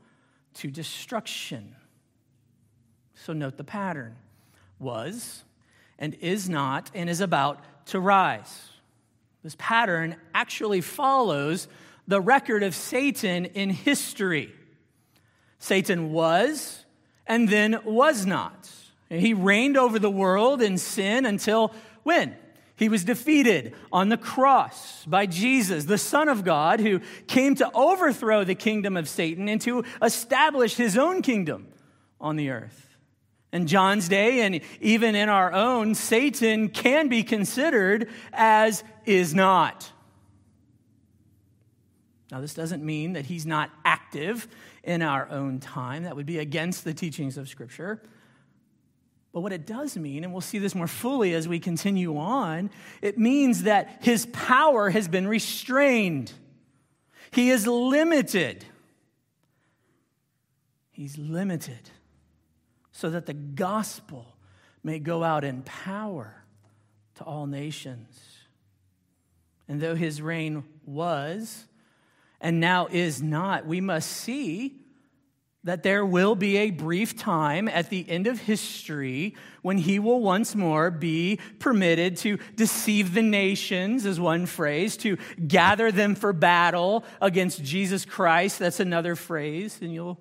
to 0.56 0.70
destruction. 0.70 1.76
So 3.14 3.32
note 3.32 3.56
the 3.56 3.64
pattern 3.64 4.16
was 4.78 5.44
and 5.98 6.14
is 6.20 6.50
not 6.50 6.90
and 6.92 7.08
is 7.08 7.22
about 7.22 7.86
to 7.86 8.00
rise. 8.00 8.68
This 9.42 9.56
pattern 9.58 10.14
actually 10.34 10.82
follows 10.82 11.68
the 12.06 12.20
record 12.20 12.62
of 12.62 12.74
Satan 12.74 13.46
in 13.46 13.70
history. 13.70 14.52
Satan 15.60 16.10
was 16.10 16.84
and 17.26 17.48
then 17.48 17.78
was 17.84 18.26
not. 18.26 18.68
He 19.08 19.34
reigned 19.34 19.76
over 19.76 19.98
the 19.98 20.10
world 20.10 20.60
in 20.60 20.78
sin 20.78 21.24
until 21.24 21.72
when? 22.02 22.34
He 22.76 22.88
was 22.88 23.04
defeated 23.04 23.74
on 23.92 24.08
the 24.08 24.16
cross 24.16 25.04
by 25.04 25.26
Jesus, 25.26 25.84
the 25.84 25.98
Son 25.98 26.28
of 26.28 26.44
God, 26.44 26.80
who 26.80 27.00
came 27.26 27.54
to 27.56 27.70
overthrow 27.74 28.42
the 28.42 28.54
kingdom 28.54 28.96
of 28.96 29.06
Satan 29.06 29.48
and 29.48 29.60
to 29.60 29.84
establish 30.02 30.76
his 30.76 30.96
own 30.96 31.20
kingdom 31.20 31.68
on 32.20 32.36
the 32.36 32.50
earth. 32.50 32.96
In 33.52 33.66
John's 33.66 34.08
day, 34.08 34.40
and 34.42 34.60
even 34.80 35.14
in 35.14 35.28
our 35.28 35.52
own, 35.52 35.94
Satan 35.94 36.68
can 36.68 37.08
be 37.08 37.22
considered 37.22 38.08
as 38.32 38.82
is 39.04 39.34
not. 39.34 39.90
Now, 42.30 42.40
this 42.40 42.54
doesn't 42.54 42.84
mean 42.84 43.14
that 43.14 43.26
he's 43.26 43.44
not 43.44 43.70
active 43.84 44.48
in 44.82 45.02
our 45.02 45.28
own 45.30 45.60
time. 45.60 46.04
That 46.04 46.16
would 46.16 46.26
be 46.26 46.38
against 46.38 46.84
the 46.84 46.94
teachings 46.94 47.37
of 47.37 47.49
Scripture. 47.49 48.02
But 49.32 49.42
what 49.42 49.52
it 49.52 49.66
does 49.66 49.96
mean, 49.96 50.25
and 50.25 50.32
we'll 50.32 50.40
see 50.40 50.58
this 50.58 50.75
more 50.75 50.88
fully 50.88 51.34
as 51.34 51.46
we 51.46 51.60
continue 51.60 52.16
on, 52.18 52.70
it 53.00 53.16
means 53.16 53.62
that 53.62 53.99
his 54.00 54.26
power 54.32 54.90
has 54.90 55.06
been 55.06 55.28
restrained. 55.28 56.32
He 57.30 57.50
is 57.50 57.66
limited. 57.66 58.64
He's 60.90 61.16
limited 61.16 61.90
so 62.90 63.10
that 63.10 63.26
the 63.26 63.34
gospel 63.34 64.37
may 64.82 64.99
go 64.99 65.22
out 65.22 65.44
in 65.44 65.62
power 65.62 66.44
to 67.14 67.25
all 67.25 67.46
nations. 67.46 68.20
And 69.68 69.80
though 69.80 69.94
his 69.94 70.20
reign 70.20 70.64
was 70.84 71.66
and 72.40 72.61
now 72.61 72.88
is 72.90 73.23
not, 73.23 73.66
we 73.66 73.80
must 73.80 74.11
see 74.11 74.76
that 75.64 75.82
there 75.82 76.06
will 76.06 76.35
be 76.35 76.56
a 76.56 76.70
brief 76.70 77.18
time 77.18 77.68
at 77.68 77.90
the 77.90 78.09
end 78.09 78.26
of 78.26 78.40
history 78.40 79.35
when 79.61 79.76
he 79.76 79.99
will 79.99 80.20
once 80.20 80.54
more 80.54 80.90
be 80.90 81.38
permitted 81.59 82.16
to 82.16 82.38
deceive 82.56 83.12
the 83.12 83.23
nations, 83.23 84.06
is 84.06 84.18
one 84.18 84.47
phrase, 84.47 84.97
to 84.97 85.18
gather 85.47 85.92
them 85.92 86.14
for 86.14 86.32
battle 86.32 87.04
against 87.20 87.62
Jesus 87.62 88.06
Christ. 88.06 88.59
That's 88.59 88.80
another 88.80 89.14
phrase. 89.16 89.78
And 89.82 89.92
you'll 89.92 90.18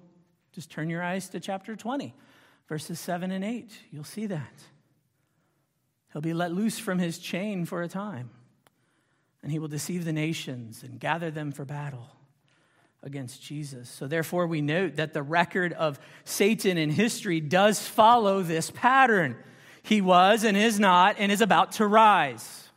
just 0.52 0.70
turn 0.70 0.90
your 0.90 1.02
eyes 1.02 1.30
to 1.30 1.40
chapter 1.40 1.76
20, 1.76 2.14
verses 2.68 3.00
7 3.00 3.32
and 3.32 3.46
8. 3.46 3.72
You'll 3.92 4.04
see 4.04 4.26
that. 4.26 4.64
He'll 6.12 6.22
be 6.22 6.34
let 6.34 6.52
loose 6.52 6.80
from 6.80 7.00
his 7.00 7.18
chain 7.18 7.66
for 7.66 7.82
a 7.82 7.88
time, 7.88 8.32
and 9.42 9.52
he 9.52 9.60
will 9.60 9.68
deceive 9.68 10.06
the 10.06 10.14
nations 10.14 10.84
and 10.84 11.00
gather 11.00 11.32
them 11.32 11.52
for 11.52 11.66
battle 11.66 12.08
against 13.02 13.42
Jesus. 13.42 13.90
So, 13.90 14.08
therefore, 14.08 14.48
we 14.48 14.62
note 14.62 14.98
that 14.98 15.14
the 15.14 15.24
record 15.24 15.74
of 15.74 16.00
Satan 16.26 16.78
in 16.78 16.90
history 16.90 17.40
does 17.40 17.80
follow 17.80 18.42
this 18.42 18.72
pattern. 18.72 19.38
He 19.82 20.02
was 20.02 20.44
and 20.44 20.58
is 20.58 20.80
not 20.80 21.16
and 21.18 21.32
is 21.32 21.42
about 21.42 21.74
to 21.74 21.88
rise. 21.88 22.70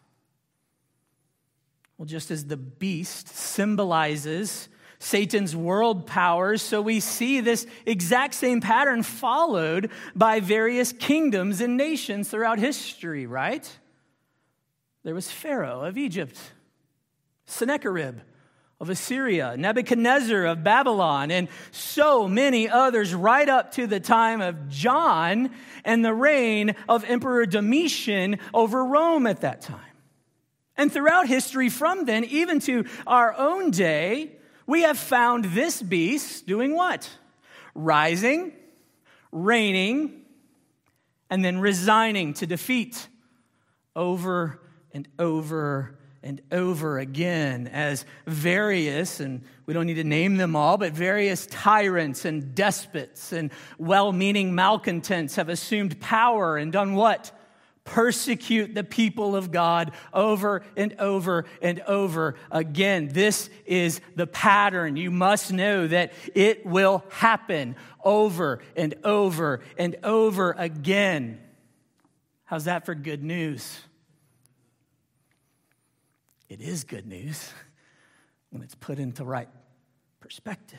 Well, 1.99 2.07
just 2.07 2.31
as 2.31 2.47
the 2.47 2.57
beast 2.57 3.28
symbolizes 3.28 4.69
Satan's 4.99 5.57
world 5.57 6.07
powers, 6.07 6.62
so 6.62 6.81
we 6.81 7.00
see 7.00 7.40
this 7.40 7.66
exact 7.87 8.35
same 8.35 8.61
pattern 8.61 9.02
followed 9.02 9.90
by 10.14 10.38
various 10.38 10.92
kingdoms 10.92 11.61
and 11.61 11.76
nations 11.76 12.28
throughout 12.28 12.61
history, 12.61 13.26
right? 13.26 13.69
There 15.05 15.15
was 15.15 15.31
Pharaoh 15.31 15.83
of 15.83 15.99
Egypt, 15.99 16.39
Sennacherib 17.47 18.21
of 18.81 18.91
Assyria, 18.91 19.57
Nebuchadnezzar 19.57 20.45
of 20.45 20.65
Babylon, 20.65 21.31
and 21.31 21.49
so 21.71 22.29
many 22.29 22.69
others 22.69 23.15
right 23.15 23.49
up 23.49 23.73
to 23.73 23.87
the 23.87 24.01
time 24.01 24.41
of 24.41 24.69
John 24.69 25.51
and 25.85 26.05
the 26.05 26.15
reign 26.15 26.75
of 26.89 27.05
Emperor 27.05 27.47
Domitian 27.47 28.39
over 28.53 28.85
Rome 28.85 29.27
at 29.27 29.43
that 29.43 29.61
time. 29.61 29.81
And 30.77 30.93
throughout 30.93 31.29
history, 31.29 31.69
from 31.69 32.07
then, 32.07 32.25
even 32.25 32.61
to 32.61 32.87
our 33.07 33.35
own 33.37 33.71
day, 33.71 34.33
we 34.67 34.83
have 34.83 34.99
found 34.99 35.47
this 35.47 35.83
beast 35.83 36.47
doing 36.47 36.75
what? 36.75 37.09
Rising, 37.75 38.53
reigning, 39.31 40.23
and 41.31 41.45
then 41.45 41.59
resigning 41.59 42.35
to 42.35 42.47
defeat 42.47 43.09
over 43.95 44.61
and 44.93 45.09
over 45.19 45.99
and 46.23 46.41
over 46.53 46.99
again 46.99 47.67
as 47.67 48.05
various, 48.27 49.19
and 49.19 49.43
we 49.67 49.75
don't 49.75 49.87
need 49.87 49.95
to 49.95 50.05
name 50.05 50.37
them 50.37 50.55
all, 50.55 50.79
but 50.79 50.93
various 50.93 51.47
tyrants 51.47 52.25
and 52.25 52.55
despots 52.55 53.33
and 53.33 53.51
well 53.79 54.13
meaning 54.13 54.55
malcontents 54.55 55.37
have 55.37 55.49
assumed 55.49 56.01
power 56.01 56.57
and 56.57 56.73
done 56.73 56.95
what? 56.95 57.33
persecute 57.85 58.75
the 58.75 58.85
people 58.85 59.35
of 59.35 59.51
God 59.51 59.93
over 60.13 60.63
and 60.77 60.95
over 61.01 61.47
and 61.61 61.81
over 61.81 62.37
again. 62.51 63.09
This 63.09 63.51
is 63.67 64.01
the 64.15 64.27
pattern. 64.27 64.97
You 64.97 65.11
must 65.11 65.53
know 65.53 65.87
that 65.89 66.13
it 66.35 66.65
will 66.65 67.05
happen 67.11 67.77
over 68.05 68.61
and 68.77 68.95
over 69.05 69.61
and 69.77 69.97
over 70.03 70.53
again. 70.53 71.41
How's 72.45 72.65
that 72.65 72.87
for 72.87 72.95
good 72.95 73.23
news? 73.23 73.81
It 76.53 76.61
is 76.61 76.85
good 76.85 77.07
news 77.07 77.51
when 78.51 78.63
it's 78.63 78.75
put 78.75 78.99
into 78.99 79.25
right 79.25 79.49
perspective. 80.21 80.79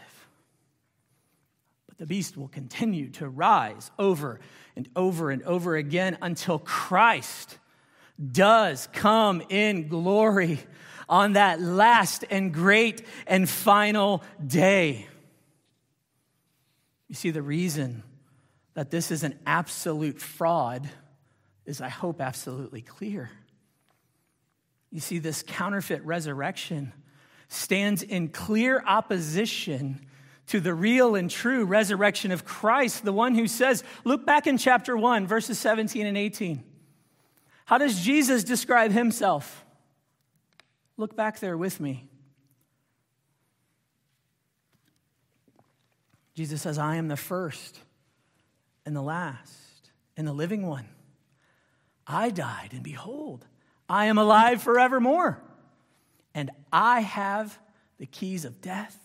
But 1.87 1.97
the 1.97 2.05
beast 2.05 2.37
will 2.37 2.47
continue 2.47 3.09
to 3.13 3.27
rise 3.27 3.89
over 3.97 4.39
and 4.75 4.87
over 4.95 5.31
and 5.31 5.41
over 5.41 5.75
again 5.75 6.19
until 6.21 6.59
Christ 6.59 7.57
does 8.31 8.87
come 8.93 9.41
in 9.49 9.87
glory 9.87 10.59
on 11.09 11.33
that 11.33 11.59
last 11.59 12.23
and 12.29 12.53
great 12.53 13.03
and 13.25 13.49
final 13.49 14.21
day. 14.45 15.07
You 17.07 17.15
see, 17.15 17.31
the 17.31 17.41
reason 17.41 18.03
that 18.75 18.91
this 18.91 19.09
is 19.09 19.23
an 19.23 19.39
absolute 19.47 20.21
fraud 20.21 20.87
is, 21.65 21.81
I 21.81 21.89
hope, 21.89 22.21
absolutely 22.21 22.81
clear. 22.81 23.31
You 24.93 24.99
see, 24.99 25.17
this 25.17 25.43
counterfeit 25.45 26.05
resurrection 26.05 26.93
stands 27.47 28.03
in 28.03 28.27
clear 28.29 28.83
opposition 28.85 30.05
to 30.47 30.59
the 30.59 30.75
real 30.75 31.15
and 31.15 31.31
true 31.31 31.65
resurrection 31.65 32.29
of 32.29 32.45
Christ, 32.45 33.03
the 33.03 33.11
one 33.11 33.33
who 33.33 33.47
says, 33.47 33.83
look 34.03 34.23
back 34.23 34.45
in 34.45 34.59
chapter 34.59 34.95
1, 34.95 35.25
verses 35.25 35.57
17 35.57 36.05
and 36.05 36.15
18. 36.15 36.63
How 37.65 37.79
does 37.79 38.01
Jesus 38.01 38.43
describe 38.43 38.91
himself? 38.91 39.65
Look 40.95 41.15
back 41.15 41.39
there 41.39 41.57
with 41.57 41.79
me. 41.79 42.07
Jesus 46.35 46.61
says, 46.61 46.77
I 46.77 46.97
am 46.97 47.07
the 47.07 47.17
first 47.17 47.79
and 48.85 48.95
the 48.95 49.01
last 49.01 49.89
and 50.15 50.27
the 50.27 50.33
living 50.33 50.67
one. 50.67 50.85
I 52.05 52.29
died, 52.29 52.69
and 52.73 52.83
behold, 52.83 53.47
I 53.93 54.05
am 54.05 54.17
alive 54.17 54.59
forevermore. 54.63 55.39
And 56.33 56.49
I 56.71 57.01
have 57.01 57.59
the 57.99 58.07
keys 58.07 58.43
of 58.43 58.59
death 58.59 58.97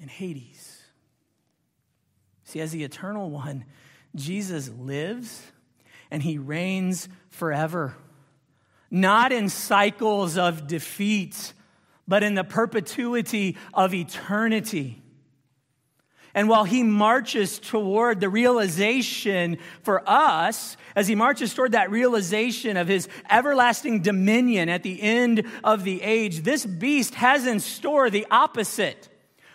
and 0.00 0.08
Hades. 0.08 0.82
See, 2.44 2.62
as 2.62 2.72
the 2.72 2.84
eternal 2.84 3.28
one, 3.28 3.66
Jesus 4.14 4.70
lives 4.70 5.42
and 6.10 6.22
he 6.22 6.38
reigns 6.38 7.10
forever, 7.28 7.94
not 8.90 9.30
in 9.30 9.50
cycles 9.50 10.38
of 10.38 10.66
defeat, 10.66 11.52
but 12.08 12.22
in 12.22 12.34
the 12.34 12.44
perpetuity 12.44 13.58
of 13.74 13.92
eternity. 13.92 15.02
And 16.36 16.50
while 16.50 16.64
he 16.64 16.82
marches 16.82 17.58
toward 17.58 18.20
the 18.20 18.28
realization 18.28 19.56
for 19.82 20.06
us, 20.06 20.76
as 20.94 21.08
he 21.08 21.14
marches 21.14 21.54
toward 21.54 21.72
that 21.72 21.90
realization 21.90 22.76
of 22.76 22.88
his 22.88 23.08
everlasting 23.30 24.02
dominion 24.02 24.68
at 24.68 24.82
the 24.82 25.00
end 25.00 25.46
of 25.64 25.82
the 25.82 26.02
age, 26.02 26.42
this 26.42 26.66
beast 26.66 27.14
has 27.14 27.46
in 27.46 27.58
store 27.58 28.10
the 28.10 28.26
opposite. 28.30 29.08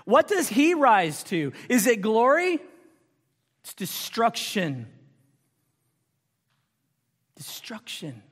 What 0.05 0.27
does 0.27 0.49
he 0.49 0.73
rise 0.73 1.21
to? 1.25 1.53
Is 1.69 1.85
it 1.85 2.01
glory? 2.01 2.59
It's 3.63 3.75
destruction. 3.75 4.87
Destruction. 7.35 8.23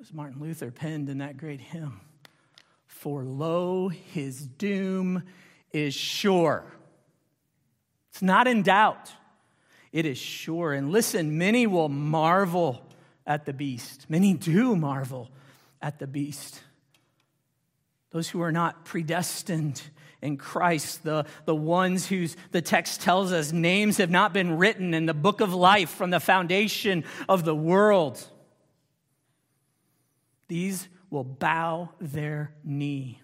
As 0.00 0.12
Martin 0.12 0.40
Luther 0.40 0.72
penned 0.72 1.08
in 1.08 1.18
that 1.18 1.36
great 1.36 1.60
hymn 1.60 2.00
For 2.88 3.22
lo, 3.22 3.86
his 3.88 4.44
doom 4.44 5.22
is 5.76 5.94
sure. 5.94 6.64
It's 8.10 8.22
not 8.22 8.46
in 8.46 8.62
doubt, 8.62 9.12
it 9.92 10.06
is 10.06 10.18
sure. 10.18 10.72
And 10.72 10.90
listen, 10.90 11.38
many 11.38 11.66
will 11.66 11.88
marvel 11.88 12.82
at 13.26 13.44
the 13.44 13.52
beast. 13.52 14.06
Many 14.08 14.34
do 14.34 14.76
marvel 14.76 15.30
at 15.82 15.98
the 15.98 16.06
beast 16.06 16.60
those 18.16 18.30
who 18.30 18.40
are 18.40 18.50
not 18.50 18.86
predestined 18.86 19.82
in 20.22 20.38
Christ, 20.38 21.04
the, 21.04 21.26
the 21.44 21.54
ones 21.54 22.06
whose 22.06 22.34
the 22.50 22.62
text 22.62 23.02
tells 23.02 23.30
us 23.30 23.52
names 23.52 23.98
have 23.98 24.08
not 24.08 24.32
been 24.32 24.56
written 24.56 24.94
in 24.94 25.04
the 25.04 25.12
book 25.12 25.42
of 25.42 25.52
life 25.52 25.90
from 25.90 26.08
the 26.08 26.18
foundation 26.18 27.04
of 27.28 27.44
the 27.44 27.54
world. 27.54 28.26
These 30.48 30.88
will 31.10 31.24
bow 31.24 31.90
their 32.00 32.54
knee 32.64 33.20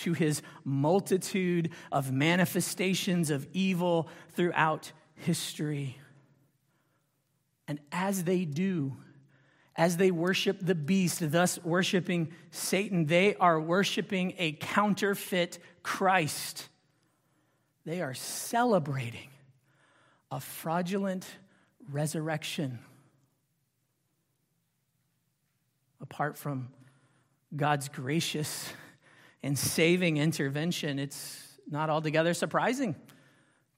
to 0.00 0.12
his 0.12 0.42
multitude 0.64 1.70
of 1.92 2.12
manifestations 2.12 3.30
of 3.30 3.46
evil 3.52 4.08
throughout 4.30 4.92
history. 5.14 5.98
And 7.68 7.80
as 7.92 8.24
they 8.24 8.44
do, 8.44 8.96
as 9.76 9.96
they 9.96 10.10
worship 10.10 10.58
the 10.60 10.74
beast, 10.74 11.30
thus 11.30 11.62
worshiping 11.62 12.32
Satan, 12.50 13.06
they 13.06 13.34
are 13.36 13.60
worshiping 13.60 14.34
a 14.38 14.52
counterfeit 14.52 15.58
Christ. 15.82 16.68
They 17.84 18.02
are 18.02 18.14
celebrating 18.14 19.28
a 20.30 20.40
fraudulent 20.40 21.26
resurrection. 21.90 22.78
Apart 26.00 26.36
from 26.36 26.68
God's 27.54 27.88
gracious 27.88 28.72
and 29.42 29.58
saving 29.58 30.16
intervention, 30.16 30.98
it's 30.98 31.42
not 31.68 31.90
altogether 31.90 32.34
surprising 32.34 32.94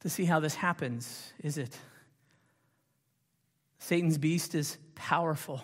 to 0.00 0.08
see 0.08 0.24
how 0.24 0.40
this 0.40 0.54
happens, 0.54 1.32
is 1.42 1.58
it? 1.58 1.76
Satan's 3.78 4.18
beast 4.18 4.54
is 4.54 4.78
powerful. 4.94 5.62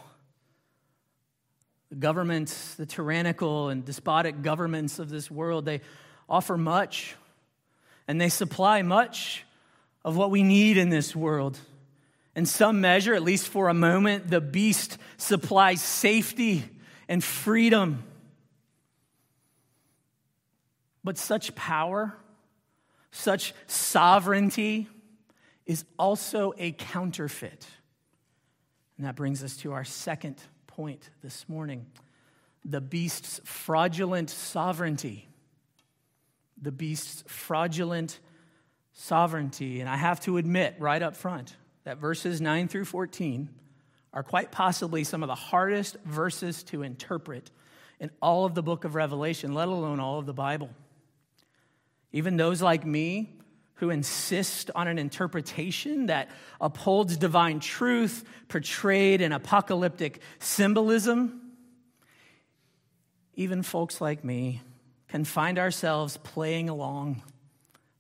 The 1.91 1.97
governments, 1.97 2.75
the 2.75 2.87
tyrannical 2.87 3.69
and 3.69 3.85
despotic 3.85 4.43
governments 4.43 4.99
of 4.99 5.09
this 5.09 5.31
world, 5.31 5.65
they 5.65 5.81
offer 6.29 6.57
much 6.57 7.17
and 8.07 8.21
they 8.21 8.29
supply 8.29 8.83
much 8.83 9.45
of 10.05 10.17
what 10.17 10.31
we 10.31 10.43
need 10.43 10.77
in 10.77 10.89
this 10.89 11.15
world. 11.17 11.59
In 12.35 12.47
some 12.47 12.81
measure, 12.81 13.15
at 13.15 13.23
least 13.23 13.49
for 13.49 13.69
a 13.69 13.75
moment, 13.75 14.29
the 14.29 14.41
beast 14.41 14.99
supplies 15.17 15.83
safety 15.83 16.65
and 17.09 17.23
freedom. 17.23 18.05
But 21.05 21.19
such 21.19 21.55
power, 21.55 22.17
such 23.11 23.55
sovereignty 23.67 24.89
is 25.67 25.85
also 25.99 26.55
a 26.59 26.73
counterfeit. 26.73 27.67
And 28.97 29.07
that 29.07 29.17
brings 29.17 29.45
us 29.45 29.57
to 29.59 29.73
our 29.73 29.85
second 29.85 30.37
point 30.67 31.09
this 31.23 31.49
morning 31.49 31.87
the 32.65 32.81
beast's 32.81 33.41
fraudulent 33.45 34.29
sovereignty. 34.29 35.29
The 36.61 36.73
beast's 36.73 37.25
fraudulent 37.27 38.19
sovereignty. 38.93 39.81
And 39.81 39.89
I 39.89 39.97
have 39.97 40.21
to 40.23 40.37
admit 40.37 40.75
right 40.79 41.01
up 41.01 41.17
front 41.17 41.57
that 41.85 41.99
verses 41.99 42.41
9 42.41 42.69
through 42.69 42.85
14 42.85 43.49
are 44.13 44.23
quite 44.23 44.51
possibly 44.51 45.05
some 45.05 45.23
of 45.23 45.29
the 45.29 45.35
hardest 45.35 45.97
verses 46.05 46.63
to 46.65 46.83
interpret 46.83 47.51
in 48.01 48.11
all 48.21 48.45
of 48.45 48.55
the 48.55 48.63
book 48.63 48.85
of 48.85 48.95
Revelation, 48.95 49.55
let 49.55 49.69
alone 49.69 50.01
all 50.01 50.19
of 50.19 50.27
the 50.27 50.35
Bible. 50.35 50.71
Even 52.13 52.37
those 52.37 52.63
like 52.63 52.87
me 52.87 53.39
who 53.75 53.91
insist 53.91 54.71
on 54.75 54.89
an 54.89 54.99
interpretation 54.99 56.07
that 56.07 56.29
upholds 56.61 57.17
divine 57.17 57.61
truth 57.61 58.25
portrayed 58.49 59.21
in 59.21 59.33
apocalyptic 59.33 60.21
symbolism, 60.41 61.41
even 63.35 63.63
folks 63.63 64.01
like 64.01 64.25
me 64.25 64.61
can 65.07 65.25
find 65.25 65.59
ourselves 65.59 66.17
playing 66.19 66.69
along, 66.69 67.23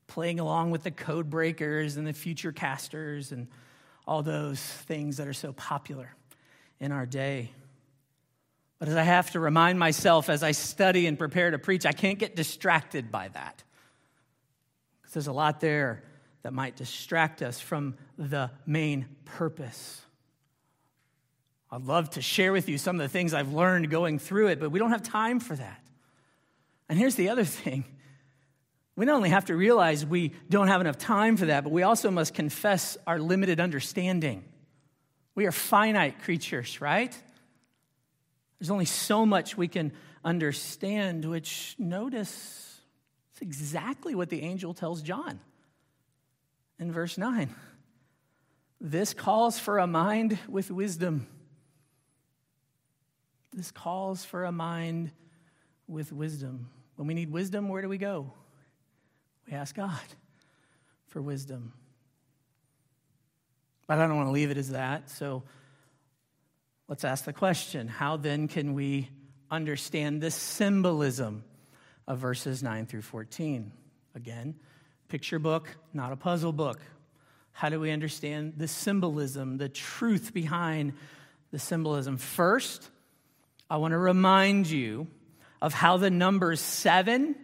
playing 0.09 0.41
along 0.41 0.73
with 0.73 0.83
the 0.83 0.91
code 0.91 1.31
breakers 1.31 1.97
and 1.97 2.07
the 2.07 2.13
future 2.13 2.51
casters 2.51 3.31
and 3.31 3.47
all 4.07 4.23
those 4.23 4.61
things 4.61 5.19
that 5.19 5.29
are 5.29 5.33
so 5.33 5.53
popular 5.53 6.13
in 6.81 6.91
our 6.91 7.07
day. 7.07 7.53
But 8.79 8.89
as 8.89 8.97
I 8.97 9.03
have 9.03 9.31
to 9.33 9.41
remind 9.41 9.79
myself 9.79 10.29
as 10.29 10.43
I 10.43 10.53
study 10.53 11.07
and 11.07 11.19
prepare 11.19 11.51
to 11.51 11.59
preach, 11.59 11.87
I 11.87 11.93
can't 11.93 12.19
get 12.19 12.35
distracted 12.35 13.13
by 13.13 13.29
that. 13.29 13.63
There's 15.19 15.27
a 15.27 15.33
lot 15.33 15.59
there 15.59 16.05
that 16.45 16.53
might 16.53 16.77
distract 16.77 17.43
us 17.43 17.59
from 17.59 17.97
the 18.17 18.53
main 18.67 19.07
purpose. 19.25 20.01
I'd 21.73 21.83
love 21.83 22.11
to 22.11 22.23
share 22.23 22.53
with 22.53 22.69
you 22.69 22.79
some 22.79 22.95
of 22.95 23.03
the 23.03 23.09
things 23.09 23.35
I've 23.35 23.53
learned 23.53 23.91
going 23.91 24.21
through 24.21 24.47
it, 24.47 24.61
but 24.61 24.71
we 24.71 24.79
don't 24.79 24.93
have 24.93 25.03
time 25.03 25.41
for 25.41 25.57
that. 25.57 25.83
And 26.89 26.97
here's 26.97 27.17
the 27.17 27.31
other 27.31 27.43
thing 27.65 27.85
we 28.95 29.07
not 29.07 29.17
only 29.17 29.31
have 29.31 29.47
to 29.47 29.57
realize 29.57 30.07
we 30.07 30.35
don't 30.49 30.69
have 30.69 30.81
enough 30.81 30.99
time 30.99 31.37
for 31.37 31.47
that, 31.47 31.65
but 31.65 31.73
we 31.73 31.83
also 31.83 32.13
must 32.13 32.33
confess 32.33 32.97
our 33.05 33.19
limited 33.19 33.59
understanding. 33.59 34.45
We 35.35 35.47
are 35.47 35.53
finite 35.53 36.23
creatures, 36.23 36.81
right? 36.81 37.13
There's 38.61 38.71
only 38.71 38.85
so 38.85 39.27
much 39.27 39.57
we 39.57 39.67
can 39.67 39.91
understand, 40.25 41.25
which 41.25 41.75
notice 41.77 42.68
it's 43.39 43.43
exactly 43.43 44.17
what 44.17 44.31
the 44.31 44.43
angel 44.43 44.75
tells 44.75 45.01
John 45.01 45.39
in 46.81 46.91
verse 46.91 47.17
9. 47.17 47.55
This 48.81 49.15
calls 49.15 49.61
for 49.61 49.79
a 49.79 49.87
mind 49.87 50.39
with 50.49 50.73
wisdom. 50.73 51.29
This 53.53 53.71
calls 53.71 54.25
for 54.25 54.45
a 54.45 54.51
mind 54.51 55.13
with 55.87 56.13
wisdom. 56.13 56.69
When 56.97 57.07
we 57.07 57.15
need 57.15 57.31
wisdom, 57.31 57.69
where 57.69 57.81
do 57.81 57.89
we 57.89 57.97
go? 57.99 58.33
We 59.47 59.53
ask 59.53 59.77
God 59.77 60.01
for 61.07 61.23
wisdom. 61.23 61.73
But 63.87 63.99
I 63.99 64.07
don't 64.09 64.17
want 64.17 64.27
to 64.27 64.33
leave 64.33 64.51
it 64.51 64.59
as 64.59 64.71
that. 64.71 65.11
So 65.11 65.45
let's 66.89 67.05
ask 67.05 67.25
the 67.25 67.33
question 67.33 67.87
how 67.87 68.17
then 68.17 68.49
can 68.49 68.75
we 68.75 69.11
understand 69.49 70.21
this 70.21 70.35
symbolism 70.35 71.45
of 72.09 72.19
verses 72.19 72.63
9 72.63 72.87
through 72.87 73.03
14? 73.03 73.71
Again, 74.17 74.57
picture 75.07 75.39
book, 75.39 75.77
not 75.93 76.11
a 76.11 76.17
puzzle 76.17 76.53
book. 76.53 76.81
How 77.53 77.69
do 77.69 77.79
we 77.79 77.93
understand 77.93 78.55
the 78.57 78.67
symbolism, 78.67 79.59
the 79.59 79.69
truth 79.69 80.35
behind 80.35 80.95
the 81.53 81.59
symbolism? 81.61 82.17
First, 82.17 82.91
I 83.71 83.77
want 83.77 83.93
to 83.93 83.99
remind 83.99 84.69
you 84.69 85.07
of 85.61 85.75
how 85.75 85.99
the 85.99 86.11
numbers 86.11 86.61
7 86.61 87.37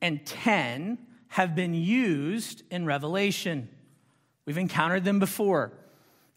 and 0.00 0.24
10 0.24 0.98
have 1.28 1.54
been 1.54 1.74
used 1.74 2.62
in 2.70 2.86
Revelation. 2.86 3.68
We've 4.46 4.58
encountered 4.58 5.04
them 5.04 5.18
before. 5.18 5.72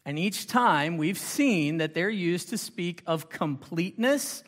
And 0.04 0.18
each 0.18 0.46
time 0.46 0.96
we've 0.96 1.18
seen 1.18 1.78
that 1.78 1.94
they're 1.94 2.08
used 2.08 2.48
to 2.50 2.58
speak 2.58 3.02
of 3.06 3.28
completeness 3.28 4.42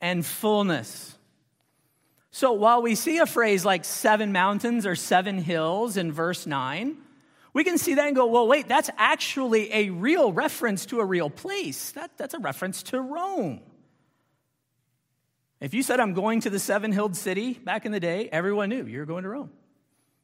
and 0.00 0.24
fullness. 0.24 1.16
So 2.32 2.52
while 2.52 2.80
we 2.80 2.94
see 2.94 3.18
a 3.18 3.26
phrase 3.26 3.64
like 3.64 3.84
seven 3.84 4.32
mountains 4.32 4.86
or 4.86 4.96
seven 4.96 5.36
hills 5.36 5.98
in 5.98 6.10
verse 6.10 6.46
9, 6.46 6.96
we 7.52 7.62
can 7.62 7.76
see 7.76 7.94
that 7.94 8.06
and 8.06 8.16
go, 8.16 8.26
well, 8.26 8.48
wait, 8.48 8.66
that's 8.66 8.88
actually 8.96 9.70
a 9.72 9.90
real 9.90 10.32
reference 10.32 10.86
to 10.86 11.00
a 11.00 11.04
real 11.04 11.28
place. 11.28 11.92
That, 11.92 12.16
that's 12.16 12.32
a 12.32 12.38
reference 12.38 12.82
to 12.84 13.00
Rome. 13.02 13.60
If 15.60 15.74
you 15.74 15.82
said, 15.82 16.00
I'm 16.00 16.14
going 16.14 16.40
to 16.40 16.50
the 16.50 16.58
seven 16.58 16.90
hilled 16.90 17.14
city 17.16 17.52
back 17.52 17.84
in 17.84 17.92
the 17.92 18.00
day, 18.00 18.30
everyone 18.32 18.70
knew 18.70 18.86
you 18.86 18.98
were 18.98 19.06
going 19.06 19.24
to 19.24 19.28
Rome. 19.28 19.50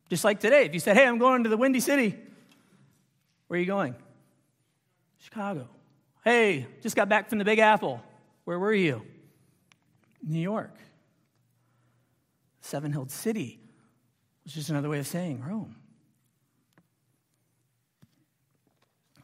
Just 0.09 0.25
like 0.25 0.41
today, 0.41 0.65
if 0.65 0.73
you 0.73 0.81
said, 0.81 0.97
hey, 0.97 1.07
I'm 1.07 1.19
going 1.19 1.45
to 1.45 1.51
the 1.51 1.59
Windy 1.59 1.81
City, 1.81 2.17
where 3.49 3.59
are 3.59 3.61
you 3.61 3.67
going? 3.67 3.95
Chicago. 5.19 5.69
Hey, 6.25 6.67
just 6.83 6.97
got 6.97 7.11
back 7.11 7.29
from 7.29 7.39
the 7.39 7.45
Big 7.45 7.59
Apple. 7.59 8.03
Where 8.45 8.59
were 8.59 8.73
you? 8.73 9.03
New 10.27 10.41
York. 10.41 10.75
Seven 12.61 12.93
Hilled 12.93 13.11
City 13.11 13.61
was 14.45 14.55
just 14.55 14.71
another 14.71 14.89
way 14.89 14.99
of 14.99 15.07
saying 15.07 15.43
Rome. 15.47 15.77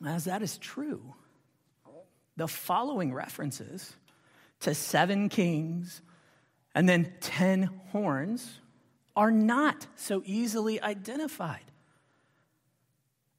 As 0.06 0.24
that 0.24 0.42
is 0.42 0.58
true, 0.58 1.14
the 2.36 2.48
following 2.48 3.12
references 3.12 3.94
to 4.60 4.74
seven 4.74 5.28
kings 5.28 6.02
and 6.74 6.88
then 6.88 7.12
ten 7.20 7.70
horns 7.90 8.60
are 9.16 9.30
not 9.30 9.86
so 9.96 10.22
easily 10.26 10.80
identified 10.82 11.60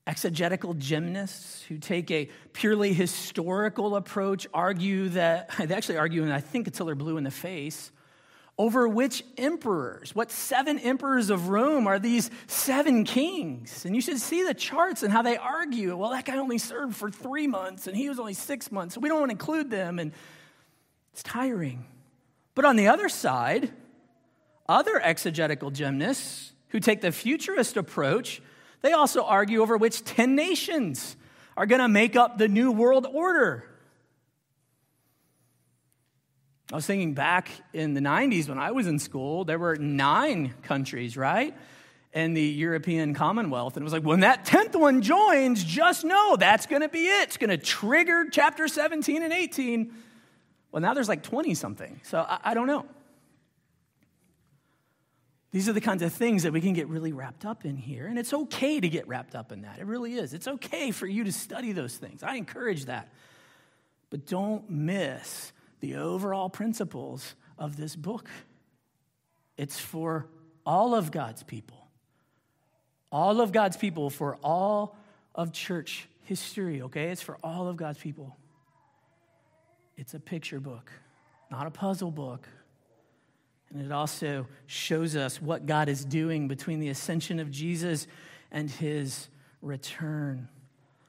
exegetical 0.08 0.74
gymnasts 0.76 1.64
who 1.64 1.78
take 1.78 2.12
a 2.12 2.30
purely 2.54 2.94
historical 2.94 3.96
approach 3.96 4.46
argue 4.54 5.10
that, 5.10 5.50
they 5.58 5.74
actually 5.74 5.98
argue, 5.98 6.24
and 6.24 6.34
I 6.34 6.42
think 6.42 6.68
until 6.68 6.86
they're 6.86 6.96
blue 6.96 7.18
in 7.18 7.24
the 7.24 7.32
face, 7.32 7.92
over 8.58 8.88
which 8.88 9.24
emperors, 9.38 10.16
what 10.16 10.32
seven 10.32 10.80
emperors 10.80 11.30
of 11.30 11.50
Rome 11.50 11.88
are 11.88 12.00
these 12.00 12.32
seven 12.48 13.04
kings? 13.04 13.86
And 13.86 13.94
you 13.94 14.02
should 14.02 14.20
see 14.20 14.44
the 14.44 14.54
charts 14.54 15.04
and 15.04 15.12
how 15.12 15.22
they 15.22 15.36
argue. 15.36 15.96
Well, 15.96 16.12
that 16.12 16.26
guy 16.26 16.38
only 16.38 16.58
served 16.58 16.96
for 16.96 17.12
three 17.12 17.48
months 17.48 17.88
and 17.88 17.98
he 17.98 18.08
was 18.08 18.20
only 18.20 18.34
six 18.34 18.72
months, 18.72 18.96
so 18.96 19.02
we 19.02 19.10
don't 19.10 19.20
want 19.20 19.30
to 19.30 19.34
include 19.34 19.70
them. 19.70 20.00
And 20.00 20.14
it's 21.12 21.24
tiring. 21.24 21.86
But 22.54 22.66
on 22.66 22.78
the 22.78 22.88
other 22.88 23.10
side, 23.10 23.72
other 24.70 25.02
exegetical 25.02 25.72
gymnasts 25.72 26.54
who 26.70 26.80
take 26.80 27.02
the 27.02 27.12
futurist 27.12 27.76
approach 27.76 28.42
they 28.86 28.92
also 28.92 29.24
argue 29.24 29.64
over 29.64 29.78
which 29.78 30.04
10 30.04 30.36
nations 30.36 31.18
are 31.58 31.66
going 31.66 31.82
to 31.82 31.88
make 31.88 32.16
up 32.16 32.38
the 32.38 32.48
new 32.48 32.72
world 32.72 33.08
order. 33.12 33.68
I 36.72 36.76
was 36.76 36.86
thinking 36.86 37.14
back 37.14 37.50
in 37.74 37.94
the 37.94 38.02
90s 38.02 38.50
when 38.50 38.58
I 38.58 38.72
was 38.72 38.88
in 38.88 38.98
school, 38.98 39.46
there 39.46 39.60
were 39.60 39.76
nine 39.76 40.54
countries, 40.64 41.16
right? 41.16 41.56
In 42.12 42.34
the 42.34 42.42
European 42.42 43.14
Commonwealth. 43.14 43.76
And 43.78 43.84
it 43.84 43.86
was 43.86 43.94
like, 43.94 44.04
when 44.04 44.22
that 44.22 44.46
10th 44.46 44.80
one 44.80 45.02
joins, 45.02 45.64
just 45.64 46.04
know 46.04 46.36
that's 46.38 46.66
going 46.66 46.82
to 46.82 46.90
be 46.90 47.06
it. 47.06 47.24
It's 47.24 47.38
going 47.38 47.52
to 47.52 47.58
trigger 47.58 48.26
chapter 48.32 48.68
17 48.68 49.22
and 49.22 49.32
18. 49.32 49.94
Well, 50.72 50.82
now 50.82 50.96
there's 50.96 51.10
like 51.10 51.22
20 51.22 51.54
something. 51.54 52.02
So 52.04 52.20
I, 52.20 52.40
I 52.46 52.54
don't 52.56 52.68
know. 52.68 52.86
These 55.52 55.70
are 55.70 55.74
the 55.74 55.82
kinds 55.82 56.02
of 56.02 56.12
things 56.12 56.44
that 56.44 56.52
we 56.52 56.62
can 56.62 56.74
get 56.74 56.90
really 56.90 57.14
wrapped 57.14 57.46
up 57.46 57.64
in 57.64 57.78
here. 57.78 58.08
And 58.08 58.18
it's 58.18 58.34
okay 58.34 58.80
to 58.80 58.90
get 58.90 59.08
wrapped 59.08 59.36
up 59.36 59.52
in 59.52 59.62
that. 59.62 59.78
It 59.80 59.86
really 59.86 60.16
is. 60.16 60.34
It's 60.34 60.48
okay 60.48 60.92
for 60.92 61.08
you 61.08 61.24
to 61.26 61.32
study 61.32 61.74
those 61.74 61.96
things. 61.96 62.24
I 62.24 62.36
encourage 62.36 62.86
that. 62.86 63.14
But 64.10 64.26
don't 64.26 64.70
miss 64.70 65.54
the 65.80 65.96
overall 65.96 66.50
principles 66.50 67.36
of 67.58 67.78
this 67.78 67.96
book. 67.96 68.30
It's 69.58 69.80
for 69.80 70.28
all 70.66 70.96
of 70.96 71.12
God's 71.12 71.44
people. 71.44 71.88
All 73.12 73.40
of 73.40 73.52
God's 73.52 73.78
people 73.78 74.10
for 74.10 74.36
all 74.44 74.98
of 75.34 75.54
church 75.54 76.08
history, 76.24 76.82
okay? 76.82 77.10
It's 77.10 77.22
for 77.22 77.38
all 77.44 77.68
of 77.68 77.78
God's 77.78 78.00
people. 78.00 78.36
It's 79.98 80.14
a 80.14 80.20
picture 80.20 80.60
book, 80.60 80.92
not 81.50 81.68
a 81.68 81.72
puzzle 81.72 82.12
book. 82.12 82.48
And 83.70 83.82
it 83.82 83.92
also 83.92 84.48
shows 84.68 85.16
us 85.16 85.42
what 85.42 85.66
God 85.66 85.90
is 85.90 86.04
doing 86.04 86.48
between 86.48 86.80
the 86.80 86.90
ascension 86.90 87.40
of 87.40 87.52
Jesus 87.52 88.08
and 88.52 88.70
his 88.70 89.28
return. 89.62 90.48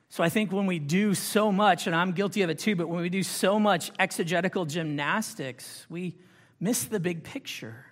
So 0.08 0.22
I 0.22 0.28
think 0.28 0.52
when 0.52 0.66
we 0.66 0.78
do 0.78 1.14
so 1.14 1.50
much, 1.50 1.86
and 1.86 1.94
I'm 1.94 2.12
guilty 2.12 2.42
of 2.42 2.50
it 2.50 2.58
too, 2.58 2.76
but 2.76 2.88
when 2.88 3.02
we 3.02 3.08
do 3.08 3.22
so 3.22 3.58
much 3.58 3.90
exegetical 3.98 4.64
gymnastics, 4.64 5.86
we 5.88 6.16
miss 6.60 6.84
the 6.84 7.00
big 7.00 7.24
picture, 7.24 7.86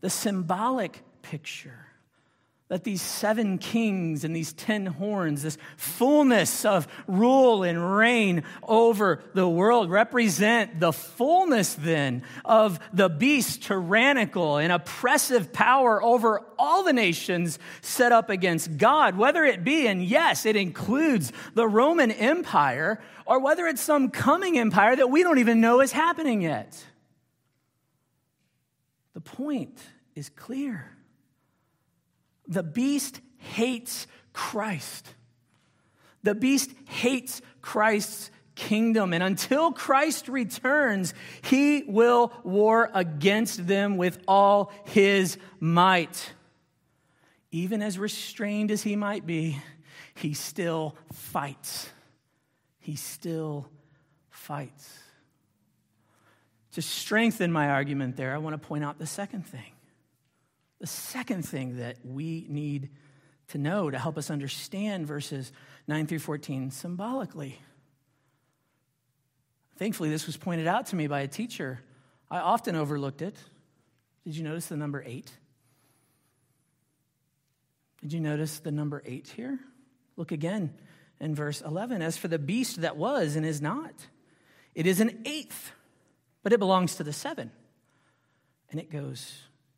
the 0.00 0.10
symbolic 0.10 1.02
picture 1.22 1.86
that 2.68 2.82
these 2.82 3.02
seven 3.02 3.58
kings 3.58 4.24
and 4.24 4.34
these 4.34 4.54
ten 4.54 4.86
horns, 4.86 5.42
this 5.42 5.58
fullness 5.76 6.64
of 6.64 6.88
rule 7.06 7.62
and 7.62 7.96
reign 7.96 8.42
over 8.62 9.22
the 9.34 9.46
world, 9.46 9.90
represent 9.90 10.80
the 10.80 10.92
fullness 10.92 11.74
then 11.74 12.22
of 12.42 12.80
the 12.94 13.10
beast's 13.10 13.58
tyrannical 13.58 14.56
and 14.56 14.72
oppressive 14.72 15.52
power 15.52 16.02
over 16.02 16.40
all 16.58 16.82
the 16.82 16.92
nations 16.94 17.58
set 17.82 18.12
up 18.12 18.30
against 18.30 18.78
God, 18.78 19.16
whether 19.16 19.44
it 19.44 19.62
be, 19.62 19.86
and 19.86 20.02
yes, 20.02 20.46
it 20.46 20.56
includes 20.56 21.32
the 21.52 21.68
Roman 21.68 22.10
Empire, 22.10 22.98
or 23.26 23.40
whether 23.40 23.66
it's 23.66 23.82
some 23.82 24.10
coming 24.10 24.58
empire 24.58 24.96
that 24.96 25.10
we 25.10 25.22
don't 25.22 25.38
even 25.38 25.60
know 25.60 25.82
is 25.82 25.92
happening 25.92 26.40
yet. 26.40 26.82
The 29.12 29.20
point 29.20 29.78
is 30.14 30.30
clear. 30.30 30.93
The 32.46 32.62
beast 32.62 33.20
hates 33.38 34.06
Christ. 34.32 35.14
The 36.22 36.34
beast 36.34 36.70
hates 36.86 37.40
Christ's 37.60 38.30
kingdom. 38.54 39.12
And 39.12 39.22
until 39.22 39.72
Christ 39.72 40.28
returns, 40.28 41.14
he 41.42 41.84
will 41.86 42.32
war 42.44 42.90
against 42.94 43.66
them 43.66 43.96
with 43.96 44.18
all 44.26 44.72
his 44.86 45.38
might. 45.60 46.32
Even 47.50 47.82
as 47.82 47.98
restrained 47.98 48.70
as 48.70 48.82
he 48.82 48.96
might 48.96 49.26
be, 49.26 49.58
he 50.14 50.34
still 50.34 50.96
fights. 51.12 51.88
He 52.80 52.96
still 52.96 53.68
fights. 54.30 54.98
To 56.72 56.82
strengthen 56.82 57.52
my 57.52 57.70
argument 57.70 58.16
there, 58.16 58.34
I 58.34 58.38
want 58.38 58.60
to 58.60 58.66
point 58.66 58.82
out 58.82 58.98
the 58.98 59.06
second 59.06 59.46
thing. 59.46 59.73
The 60.84 60.88
second 60.88 61.48
thing 61.48 61.78
that 61.78 61.96
we 62.04 62.44
need 62.46 62.90
to 63.48 63.56
know 63.56 63.90
to 63.90 63.98
help 63.98 64.18
us 64.18 64.30
understand 64.30 65.06
verses 65.06 65.50
9 65.88 66.06
through 66.06 66.18
14 66.18 66.70
symbolically. 66.72 67.58
Thankfully, 69.78 70.10
this 70.10 70.26
was 70.26 70.36
pointed 70.36 70.66
out 70.66 70.88
to 70.88 70.96
me 70.96 71.06
by 71.06 71.20
a 71.20 71.26
teacher. 71.26 71.80
I 72.30 72.40
often 72.40 72.76
overlooked 72.76 73.22
it. 73.22 73.34
Did 74.24 74.36
you 74.36 74.44
notice 74.44 74.66
the 74.66 74.76
number 74.76 75.02
eight? 75.06 75.32
Did 78.02 78.12
you 78.12 78.20
notice 78.20 78.58
the 78.58 78.70
number 78.70 79.02
eight 79.06 79.28
here? 79.28 79.58
Look 80.18 80.32
again 80.32 80.74
in 81.18 81.34
verse 81.34 81.62
11. 81.62 82.02
As 82.02 82.18
for 82.18 82.28
the 82.28 82.38
beast 82.38 82.82
that 82.82 82.98
was 82.98 83.36
and 83.36 83.46
is 83.46 83.62
not, 83.62 83.94
it 84.74 84.86
is 84.86 85.00
an 85.00 85.22
eighth, 85.24 85.72
but 86.42 86.52
it 86.52 86.58
belongs 86.58 86.96
to 86.96 87.04
the 87.04 87.14
seven. 87.14 87.52
And 88.70 88.78
it 88.78 88.90
goes 88.90 89.34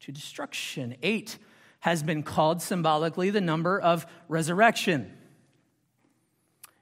to 0.07 0.13
destruction. 0.13 0.97
Eight 1.03 1.37
has 1.81 2.05
been 2.05 2.23
called 2.23 2.63
symbolically 2.63 3.31
the 3.31 3.41
number 3.41 3.81
of 3.81 4.07
resurrection. 4.29 5.13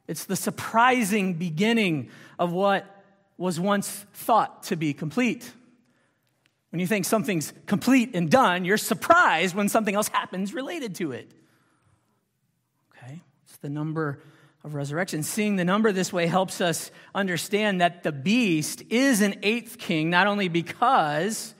It's 0.07 0.27
the 0.27 0.37
surprising 0.37 1.33
beginning 1.33 2.11
of 2.39 2.53
what 2.53 2.85
was 3.39 3.59
once 3.59 3.89
thought 4.13 4.65
to 4.65 4.77
be 4.77 4.93
complete. 4.93 5.51
When 6.69 6.81
you 6.81 6.87
think 6.87 7.07
something's 7.07 7.55
complete 7.65 8.11
and 8.15 8.31
done, 8.31 8.67
you're 8.67 8.77
surprised 8.77 9.55
when 9.55 9.71
something 9.71 9.95
else 9.95 10.09
happens 10.09 10.53
related 10.53 10.95
to 10.97 11.13
it. 11.13 11.33
Okay? 12.95 13.23
It's 13.45 13.57
the 13.57 13.71
number 13.71 14.21
of 14.63 14.75
resurrection. 14.75 15.23
Seeing 15.23 15.57
the 15.57 15.65
number 15.65 15.93
this 15.93 16.13
way 16.13 16.27
helps 16.27 16.61
us 16.61 16.91
understand 17.15 17.81
that 17.81 18.03
the 18.03 18.13
beast 18.13 18.83
is 18.91 19.23
an 19.23 19.37
eighth 19.43 19.79
king, 19.79 20.11
not 20.11 20.27
only 20.27 20.49
because 20.49 21.55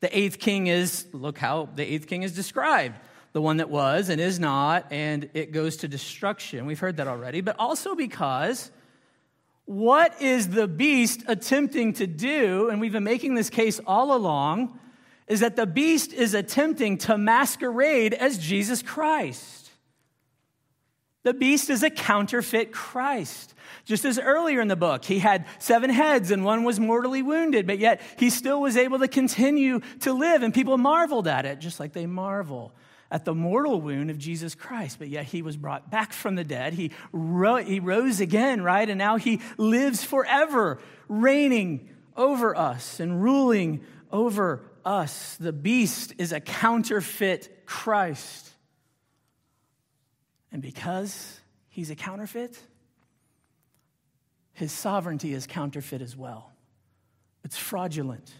the 0.00 0.16
eighth 0.16 0.38
king 0.38 0.66
is, 0.68 1.06
look 1.12 1.38
how 1.38 1.68
the 1.74 1.82
eighth 1.82 2.06
king 2.06 2.22
is 2.22 2.32
described 2.32 2.96
the 3.32 3.42
one 3.42 3.58
that 3.58 3.68
was 3.68 4.08
and 4.08 4.20
is 4.20 4.40
not, 4.40 4.86
and 4.90 5.28
it 5.34 5.52
goes 5.52 5.76
to 5.78 5.88
destruction. 5.88 6.66
We've 6.66 6.78
heard 6.78 6.96
that 6.96 7.06
already, 7.06 7.40
but 7.40 7.56
also 7.58 7.94
because 7.94 8.70
what 9.66 10.20
is 10.22 10.48
the 10.48 10.66
beast 10.66 11.24
attempting 11.28 11.92
to 11.94 12.06
do? 12.06 12.70
And 12.70 12.80
we've 12.80 12.92
been 12.92 13.04
making 13.04 13.34
this 13.34 13.50
case 13.50 13.80
all 13.86 14.16
along 14.16 14.78
is 15.26 15.40
that 15.40 15.56
the 15.56 15.66
beast 15.66 16.14
is 16.14 16.32
attempting 16.32 16.96
to 16.96 17.18
masquerade 17.18 18.14
as 18.14 18.38
Jesus 18.38 18.82
Christ. 18.82 19.67
The 21.28 21.34
beast 21.34 21.68
is 21.68 21.82
a 21.82 21.90
counterfeit 21.90 22.72
Christ. 22.72 23.52
Just 23.84 24.06
as 24.06 24.18
earlier 24.18 24.62
in 24.62 24.68
the 24.68 24.76
book, 24.76 25.04
he 25.04 25.18
had 25.18 25.44
seven 25.58 25.90
heads 25.90 26.30
and 26.30 26.42
one 26.42 26.64
was 26.64 26.80
mortally 26.80 27.20
wounded, 27.20 27.66
but 27.66 27.78
yet 27.78 28.00
he 28.18 28.30
still 28.30 28.62
was 28.62 28.78
able 28.78 28.98
to 29.00 29.08
continue 29.08 29.80
to 30.00 30.14
live, 30.14 30.42
and 30.42 30.54
people 30.54 30.78
marveled 30.78 31.28
at 31.28 31.44
it, 31.44 31.58
just 31.58 31.80
like 31.80 31.92
they 31.92 32.06
marvel 32.06 32.72
at 33.10 33.26
the 33.26 33.34
mortal 33.34 33.78
wound 33.78 34.08
of 34.08 34.16
Jesus 34.16 34.54
Christ, 34.54 34.98
but 34.98 35.08
yet 35.08 35.26
he 35.26 35.42
was 35.42 35.58
brought 35.58 35.90
back 35.90 36.14
from 36.14 36.34
the 36.34 36.44
dead. 36.44 36.72
He, 36.72 36.92
ro- 37.12 37.56
he 37.56 37.78
rose 37.78 38.20
again, 38.20 38.62
right? 38.62 38.88
And 38.88 38.96
now 38.96 39.16
he 39.16 39.42
lives 39.58 40.02
forever, 40.02 40.78
reigning 41.08 41.90
over 42.16 42.56
us 42.56 43.00
and 43.00 43.22
ruling 43.22 43.84
over 44.10 44.62
us. 44.82 45.36
The 45.36 45.52
beast 45.52 46.14
is 46.16 46.32
a 46.32 46.40
counterfeit 46.40 47.66
Christ. 47.66 48.48
And 50.52 50.62
because 50.62 51.40
he's 51.68 51.90
a 51.90 51.94
counterfeit, 51.94 52.58
his 54.52 54.72
sovereignty 54.72 55.32
is 55.32 55.46
counterfeit 55.46 56.02
as 56.02 56.16
well. 56.16 56.50
It's 57.44 57.56
fraudulent. 57.56 58.32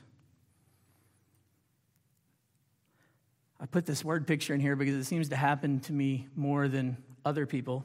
I 3.61 3.67
put 3.67 3.87
this 3.87 4.05
word 4.05 4.27
picture 4.27 4.55
in 4.55 4.61
here 4.61 4.77
because 4.77 4.95
it 4.95 5.05
seems 5.05 5.29
to 5.31 5.37
happen 5.37 5.81
to 5.81 5.93
me 5.93 6.29
more 6.37 6.69
than 6.69 6.97
other 7.25 7.47
people. 7.47 7.85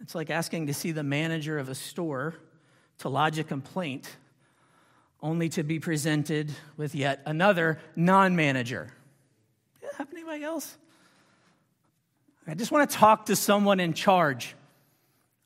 It's 0.00 0.14
like 0.14 0.30
asking 0.30 0.66
to 0.68 0.74
see 0.74 0.92
the 0.92 1.02
manager 1.02 1.58
of 1.58 1.68
a 1.68 1.74
store 1.74 2.34
to 2.98 3.08
lodge 3.08 3.38
a 3.38 3.44
complaint, 3.44 4.16
only 5.22 5.48
to 5.50 5.62
be 5.62 5.78
presented 5.78 6.50
with 6.76 6.94
yet 6.94 7.22
another 7.26 7.78
non 7.96 8.34
manager. 8.36 8.92
Yeah, 9.82 9.88
happen 9.96 10.14
to 10.14 10.20
anybody 10.20 10.44
else? 10.44 10.76
I 12.46 12.54
just 12.54 12.72
want 12.72 12.90
to 12.90 12.96
talk 12.96 13.26
to 13.26 13.36
someone 13.36 13.80
in 13.80 13.92
charge. 13.92 14.56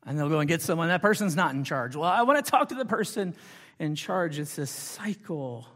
And 0.07 0.19
they'll 0.19 0.29
go 0.29 0.39
and 0.39 0.49
get 0.49 0.63
someone. 0.63 0.89
That 0.89 1.03
person's 1.03 1.35
not 1.35 1.55
in 1.55 1.65
charge. 1.65 1.97
Well, 1.97 2.09
I 2.09 2.23
want 2.23 2.45
to 2.45 2.51
talk 2.51 2.69
to 2.69 2.75
the 2.75 2.85
person 2.85 3.35
in 3.79 3.95
charge. 3.95 4.39
It's 4.39 4.59
a 4.59 4.67
cycle. 4.67 5.67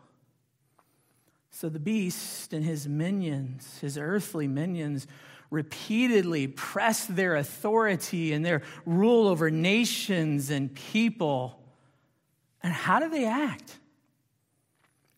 So 1.51 1.69
the 1.69 1.81
beast 1.81 2.53
and 2.53 2.65
his 2.65 2.87
minions, 2.87 3.79
his 3.81 3.99
earthly 3.99 4.47
minions, 4.47 5.07
repeatedly 5.51 6.47
press 6.47 7.07
their 7.07 7.37
authority 7.37 8.33
and 8.33 8.45
their 8.45 8.63
rule 8.85 9.29
over 9.29 9.51
nations 9.51 10.51
and 10.51 10.75
people. 10.75 11.59
And 12.63 12.73
how 12.73 13.01
do 13.01 13.09
they 13.09 13.27
act? 13.27 13.79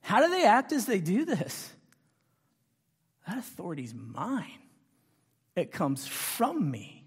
How 0.03 0.25
do 0.25 0.31
they 0.31 0.45
act 0.45 0.73
as 0.73 0.87
they 0.87 1.01
do 1.01 1.25
this? 1.25 1.73
That 3.27 3.39
authority's 3.39 3.95
mine. 3.95 4.60
It 5.57 5.73
comes 5.73 6.07
from 6.07 6.71
me. 6.71 7.05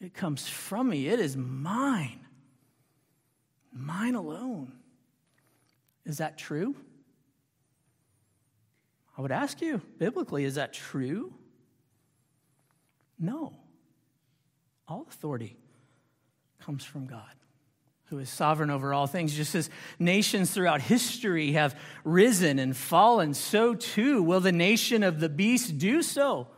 It 0.00 0.14
comes 0.14 0.46
from 0.48 0.88
me. 0.90 1.08
It 1.08 1.20
is 1.20 1.36
mine. 1.36 2.20
Mine 3.72 4.14
alone. 4.14 4.72
Is 6.04 6.18
that 6.18 6.38
true? 6.38 6.74
I 9.16 9.22
would 9.22 9.32
ask 9.32 9.60
you, 9.60 9.80
biblically, 9.98 10.44
is 10.44 10.56
that 10.56 10.72
true? 10.72 11.32
No. 13.18 13.54
All 14.86 15.06
authority 15.08 15.56
comes 16.60 16.84
from 16.84 17.06
God, 17.06 17.32
who 18.06 18.18
is 18.18 18.28
sovereign 18.28 18.70
over 18.70 18.92
all 18.92 19.06
things. 19.06 19.34
Just 19.34 19.54
as 19.54 19.70
nations 19.98 20.50
throughout 20.50 20.82
history 20.82 21.52
have 21.52 21.78
risen 22.04 22.58
and 22.58 22.76
fallen, 22.76 23.32
so 23.34 23.74
too 23.74 24.22
will 24.22 24.40
the 24.40 24.52
nation 24.52 25.02
of 25.02 25.20
the 25.20 25.28
beast 25.28 25.78
do 25.78 26.02
so. 26.02 26.48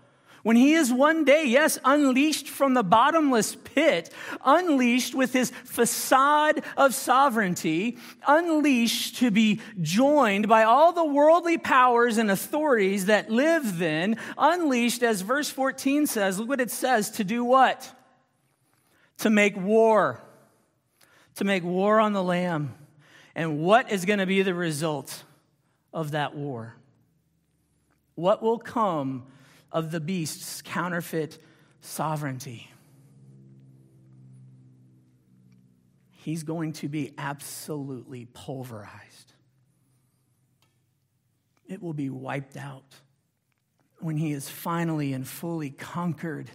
When 0.48 0.56
he 0.56 0.72
is 0.72 0.90
one 0.90 1.26
day, 1.26 1.44
yes, 1.44 1.78
unleashed 1.84 2.48
from 2.48 2.72
the 2.72 2.82
bottomless 2.82 3.54
pit, 3.54 4.10
unleashed 4.42 5.14
with 5.14 5.34
his 5.34 5.50
facade 5.50 6.64
of 6.74 6.94
sovereignty, 6.94 7.98
unleashed 8.26 9.16
to 9.16 9.30
be 9.30 9.60
joined 9.82 10.48
by 10.48 10.62
all 10.62 10.94
the 10.94 11.04
worldly 11.04 11.58
powers 11.58 12.16
and 12.16 12.30
authorities 12.30 13.04
that 13.04 13.28
live 13.30 13.76
then, 13.78 14.16
unleashed, 14.38 15.02
as 15.02 15.20
verse 15.20 15.50
14 15.50 16.06
says, 16.06 16.38
look 16.38 16.48
what 16.48 16.62
it 16.62 16.70
says, 16.70 17.10
to 17.10 17.24
do 17.24 17.44
what? 17.44 17.94
To 19.18 19.28
make 19.28 19.54
war. 19.54 20.18
To 21.34 21.44
make 21.44 21.62
war 21.62 22.00
on 22.00 22.14
the 22.14 22.24
Lamb. 22.24 22.74
And 23.34 23.58
what 23.58 23.92
is 23.92 24.06
going 24.06 24.20
to 24.20 24.24
be 24.24 24.40
the 24.40 24.54
result 24.54 25.24
of 25.92 26.12
that 26.12 26.34
war? 26.34 26.74
What 28.14 28.42
will 28.42 28.58
come? 28.58 29.26
Of 29.72 29.90
the 29.90 30.00
beast's 30.00 30.62
counterfeit 30.62 31.38
sovereignty. 31.80 32.70
He's 36.10 36.42
going 36.42 36.72
to 36.74 36.88
be 36.88 37.14
absolutely 37.16 38.26
pulverized. 38.26 39.32
It 41.66 41.82
will 41.82 41.94
be 41.94 42.10
wiped 42.10 42.56
out 42.56 42.84
when 44.00 44.16
he 44.16 44.32
is 44.32 44.48
finally 44.48 45.12
and 45.12 45.26
fully 45.26 45.70
conquered 45.70 46.50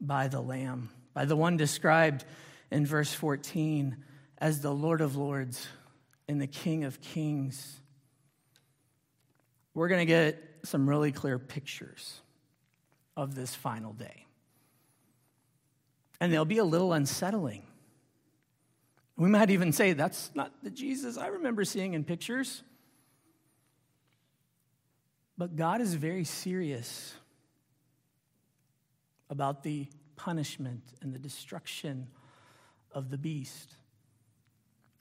by 0.00 0.28
the 0.28 0.40
Lamb, 0.40 0.90
by 1.14 1.24
the 1.24 1.36
one 1.36 1.56
described 1.56 2.24
in 2.70 2.86
verse 2.86 3.12
14 3.12 3.96
as 4.38 4.60
the 4.60 4.72
Lord 4.72 5.00
of 5.00 5.16
Lords 5.16 5.66
and 6.28 6.40
the 6.40 6.46
King 6.46 6.84
of 6.84 7.00
Kings. 7.00 7.80
We're 9.74 9.88
going 9.88 10.00
to 10.00 10.06
get 10.06 10.42
some 10.64 10.88
really 10.88 11.12
clear 11.12 11.38
pictures 11.38 12.20
of 13.18 13.34
this 13.34 13.52
final 13.52 13.92
day. 13.92 14.26
And 16.20 16.32
they'll 16.32 16.44
be 16.44 16.58
a 16.58 16.64
little 16.64 16.92
unsettling. 16.92 17.64
We 19.16 19.28
might 19.28 19.50
even 19.50 19.72
say, 19.72 19.92
that's 19.92 20.30
not 20.36 20.52
the 20.62 20.70
Jesus 20.70 21.18
I 21.18 21.26
remember 21.26 21.64
seeing 21.64 21.94
in 21.94 22.04
pictures. 22.04 22.62
But 25.36 25.56
God 25.56 25.80
is 25.80 25.94
very 25.94 26.22
serious 26.22 27.12
about 29.28 29.64
the 29.64 29.88
punishment 30.14 30.82
and 31.02 31.12
the 31.12 31.18
destruction 31.18 32.06
of 32.92 33.10
the 33.10 33.18
beast. 33.18 33.74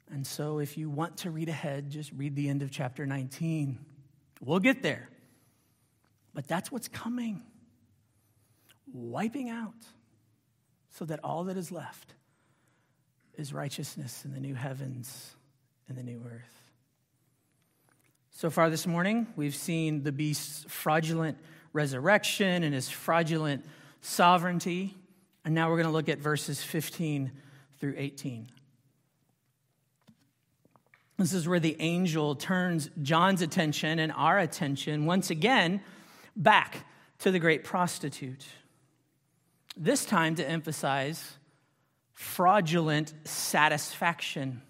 And 0.10 0.26
so, 0.26 0.60
if 0.60 0.78
you 0.78 0.90
want 0.90 1.18
to 1.18 1.32
read 1.32 1.50
ahead, 1.50 1.92
just 1.92 2.12
read 2.14 2.36
the 2.36 2.50
end 2.50 2.62
of 2.62 2.72
chapter 2.72 3.06
19. 3.06 3.78
We'll 4.42 4.60
get 4.60 4.82
there. 4.82 5.10
But 6.34 6.48
that's 6.48 6.72
what's 6.72 6.88
coming 6.88 7.44
wiping 8.94 9.50
out 9.50 9.74
so 10.92 11.06
that 11.06 11.20
all 11.24 11.46
that 11.46 11.58
is 11.58 11.72
left 11.72 12.14
is 13.36 13.54
righteousness 13.54 14.26
in 14.26 14.34
the 14.34 14.40
new 14.40 14.56
heavens 14.56 15.36
and 15.88 15.98
the 15.98 16.04
new 16.04 16.22
earth. 16.26 16.72
So 18.32 18.50
far 18.50 18.70
this 18.70 18.86
morning, 18.86 19.28
we've 19.36 19.56
seen 19.56 20.04
the 20.04 20.12
beast's 20.12 20.66
fraudulent 20.68 21.38
resurrection 21.74 22.64
and 22.64 22.74
his 22.74 22.90
fraudulent 22.90 23.66
sovereignty. 24.02 24.96
And 25.46 25.56
now 25.56 25.70
we're 25.70 25.78
going 25.78 25.88
to 25.88 25.94
look 25.94 26.10
at 26.10 26.20
verses 26.20 26.62
15 26.62 27.32
through 27.80 27.96
18. 27.98 28.48
This 31.18 31.34
is 31.34 31.48
where 31.48 31.60
the 31.60 31.76
angel 31.80 32.36
turns 32.36 32.92
John's 33.02 33.42
attention 33.42 33.98
and 33.98 34.12
our 34.12 34.38
attention 34.38 35.06
once 35.06 35.32
again 35.32 35.82
back 36.36 36.86
to 37.20 37.32
the 37.32 37.40
great 37.40 37.64
prostitute. 37.64 38.46
This 39.78 40.06
time 40.06 40.36
to 40.36 40.48
emphasize 40.48 41.38
fraudulent 42.14 43.14
satisfaction. 43.26 44.62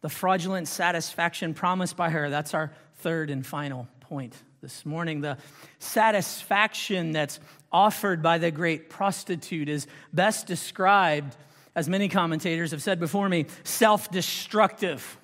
The 0.00 0.08
fraudulent 0.08 0.68
satisfaction 0.68 1.54
promised 1.54 1.96
by 1.96 2.10
her. 2.10 2.30
That's 2.30 2.54
our 2.54 2.72
third 2.96 3.30
and 3.30 3.46
final 3.46 3.88
point 4.00 4.34
this 4.60 4.84
morning. 4.84 5.20
The 5.20 5.38
satisfaction 5.78 7.12
that's 7.12 7.40
offered 7.72 8.22
by 8.22 8.38
the 8.38 8.50
great 8.50 8.90
prostitute 8.90 9.68
is 9.68 9.86
best 10.12 10.46
described, 10.46 11.36
as 11.74 11.88
many 11.88 12.08
commentators 12.08 12.72
have 12.72 12.82
said 12.82 13.00
before 13.00 13.28
me, 13.28 13.46
self 13.64 14.10
destructive. 14.10 15.18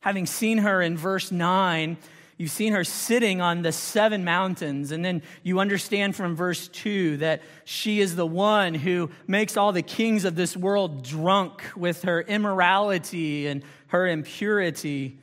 Having 0.00 0.26
seen 0.26 0.58
her 0.58 0.82
in 0.82 0.96
verse 0.96 1.32
9, 1.32 1.96
You've 2.36 2.50
seen 2.50 2.72
her 2.72 2.82
sitting 2.82 3.40
on 3.40 3.62
the 3.62 3.70
seven 3.70 4.24
mountains. 4.24 4.90
And 4.90 5.04
then 5.04 5.22
you 5.42 5.60
understand 5.60 6.16
from 6.16 6.34
verse 6.34 6.68
2 6.68 7.18
that 7.18 7.42
she 7.64 8.00
is 8.00 8.16
the 8.16 8.26
one 8.26 8.74
who 8.74 9.10
makes 9.26 9.56
all 9.56 9.72
the 9.72 9.82
kings 9.82 10.24
of 10.24 10.34
this 10.34 10.56
world 10.56 11.04
drunk 11.04 11.62
with 11.76 12.02
her 12.02 12.20
immorality 12.22 13.46
and 13.46 13.62
her 13.88 14.08
impurity. 14.08 15.20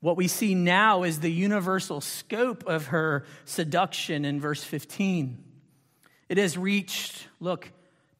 What 0.00 0.16
we 0.16 0.26
see 0.26 0.54
now 0.54 1.04
is 1.04 1.20
the 1.20 1.30
universal 1.30 2.00
scope 2.00 2.64
of 2.66 2.86
her 2.86 3.24
seduction 3.44 4.24
in 4.24 4.40
verse 4.40 4.64
15. 4.64 5.44
It 6.28 6.38
has 6.38 6.58
reached, 6.58 7.28
look, 7.38 7.70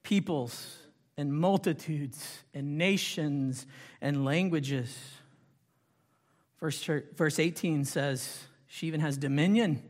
peoples 0.03 0.77
and 1.17 1.33
multitudes 1.33 2.45
and 2.55 2.79
nations 2.79 3.67
and 4.01 4.25
languages. 4.25 4.97
Verse, 6.61 6.89
verse 7.17 7.39
18 7.39 7.85
says, 7.85 8.45
She 8.67 8.87
even 8.87 9.01
has 9.01 9.17
dominion 9.17 9.83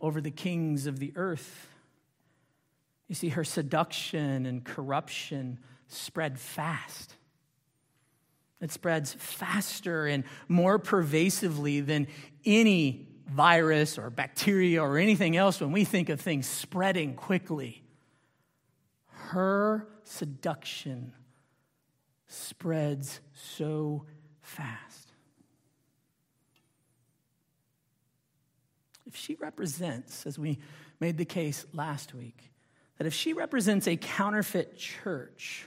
over 0.00 0.20
the 0.20 0.30
kings 0.30 0.86
of 0.86 0.98
the 0.98 1.12
earth. 1.16 1.68
You 3.08 3.14
see, 3.14 3.30
her 3.30 3.44
seduction 3.44 4.46
and 4.46 4.64
corruption 4.64 5.58
spread 5.88 6.38
fast. 6.38 7.16
It 8.60 8.70
spreads 8.70 9.14
faster 9.14 10.06
and 10.06 10.24
more 10.48 10.78
pervasively 10.78 11.80
than 11.80 12.06
any 12.44 13.08
virus 13.26 13.98
or 13.98 14.10
bacteria 14.10 14.82
or 14.82 14.98
anything 14.98 15.36
else 15.36 15.60
when 15.60 15.72
we 15.72 15.84
think 15.84 16.08
of 16.08 16.20
things 16.20 16.46
spreading 16.46 17.14
quickly. 17.14 17.82
Her 19.06 19.88
seduction 20.04 21.12
spreads 22.26 23.20
so 23.32 24.04
fast. 24.42 25.01
If 29.06 29.16
she 29.16 29.34
represents, 29.34 30.26
as 30.26 30.38
we 30.38 30.58
made 31.00 31.18
the 31.18 31.24
case 31.24 31.66
last 31.72 32.14
week, 32.14 32.50
that 32.98 33.06
if 33.06 33.14
she 33.14 33.32
represents 33.32 33.88
a 33.88 33.96
counterfeit 33.96 34.76
church, 34.76 35.66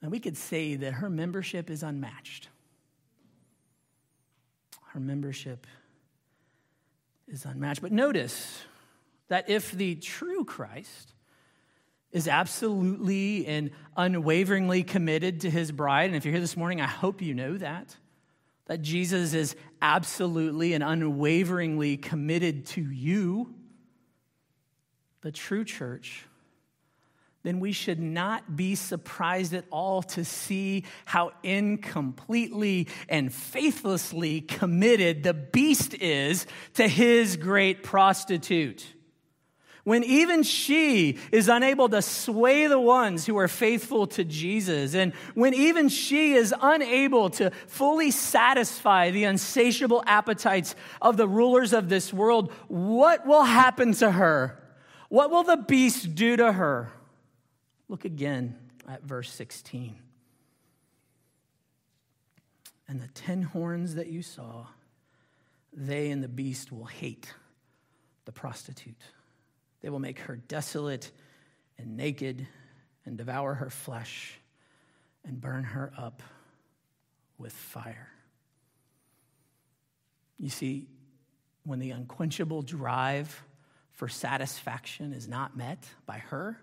then 0.00 0.10
we 0.10 0.20
could 0.20 0.36
say 0.36 0.76
that 0.76 0.94
her 0.94 1.10
membership 1.10 1.70
is 1.70 1.82
unmatched. 1.82 2.48
Her 4.88 5.00
membership 5.00 5.66
is 7.28 7.44
unmatched. 7.44 7.80
But 7.80 7.92
notice 7.92 8.62
that 9.28 9.48
if 9.48 9.72
the 9.72 9.94
true 9.94 10.44
Christ 10.44 11.14
is 12.10 12.28
absolutely 12.28 13.46
and 13.46 13.70
unwaveringly 13.96 14.82
committed 14.82 15.40
to 15.40 15.50
his 15.50 15.72
bride, 15.72 16.06
and 16.06 16.16
if 16.16 16.24
you're 16.24 16.32
here 16.32 16.40
this 16.40 16.56
morning, 16.56 16.80
I 16.80 16.86
hope 16.86 17.22
you 17.22 17.32
know 17.32 17.56
that 17.56 17.96
that 18.72 18.80
Jesus 18.80 19.34
is 19.34 19.54
absolutely 19.82 20.72
and 20.72 20.82
unwaveringly 20.82 21.98
committed 21.98 22.64
to 22.64 22.80
you, 22.80 23.54
the 25.20 25.30
true 25.30 25.62
church, 25.62 26.24
then 27.42 27.60
we 27.60 27.72
should 27.72 28.00
not 28.00 28.56
be 28.56 28.74
surprised 28.74 29.52
at 29.52 29.66
all 29.70 30.02
to 30.02 30.24
see 30.24 30.84
how 31.04 31.32
incompletely 31.42 32.88
and 33.10 33.30
faithlessly 33.30 34.40
committed 34.40 35.22
the 35.22 35.34
beast 35.34 35.92
is 35.92 36.46
to 36.72 36.88
his 36.88 37.36
great 37.36 37.82
prostitute 37.82 38.86
when 39.84 40.04
even 40.04 40.44
she 40.44 41.18
is 41.32 41.48
unable 41.48 41.88
to 41.88 42.00
sway 42.00 42.68
the 42.68 42.78
ones 42.78 43.26
who 43.26 43.36
are 43.36 43.48
faithful 43.48 44.06
to 44.06 44.24
Jesus, 44.24 44.94
and 44.94 45.12
when 45.34 45.54
even 45.54 45.88
she 45.88 46.34
is 46.34 46.54
unable 46.62 47.30
to 47.30 47.50
fully 47.66 48.12
satisfy 48.12 49.10
the 49.10 49.24
insatiable 49.24 50.04
appetites 50.06 50.76
of 51.00 51.16
the 51.16 51.26
rulers 51.26 51.72
of 51.72 51.88
this 51.88 52.12
world, 52.12 52.52
what 52.68 53.26
will 53.26 53.42
happen 53.42 53.92
to 53.94 54.12
her? 54.12 54.58
What 55.08 55.30
will 55.30 55.42
the 55.42 55.56
beast 55.56 56.14
do 56.14 56.36
to 56.36 56.52
her? 56.52 56.92
Look 57.88 58.04
again 58.04 58.56
at 58.88 59.02
verse 59.02 59.32
16. 59.32 59.96
And 62.86 63.00
the 63.00 63.08
ten 63.08 63.42
horns 63.42 63.96
that 63.96 64.06
you 64.08 64.22
saw, 64.22 64.66
they 65.72 66.10
and 66.10 66.22
the 66.22 66.28
beast 66.28 66.70
will 66.70 66.84
hate 66.84 67.34
the 68.26 68.32
prostitute 68.32 69.02
they 69.82 69.90
will 69.90 69.98
make 69.98 70.20
her 70.20 70.36
desolate 70.36 71.10
and 71.76 71.96
naked 71.96 72.46
and 73.04 73.18
devour 73.18 73.54
her 73.54 73.70
flesh 73.70 74.38
and 75.24 75.40
burn 75.40 75.64
her 75.64 75.92
up 75.98 76.22
with 77.36 77.52
fire. 77.52 78.08
You 80.38 80.48
see, 80.48 80.86
when 81.64 81.78
the 81.78 81.90
unquenchable 81.90 82.62
drive 82.62 83.42
for 83.90 84.08
satisfaction 84.08 85.12
is 85.12 85.28
not 85.28 85.56
met 85.56 85.84
by 86.06 86.18
her, 86.18 86.58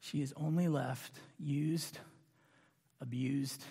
she 0.00 0.22
is 0.22 0.32
only 0.36 0.68
left 0.68 1.18
used, 1.38 1.98
abused, 3.00 3.62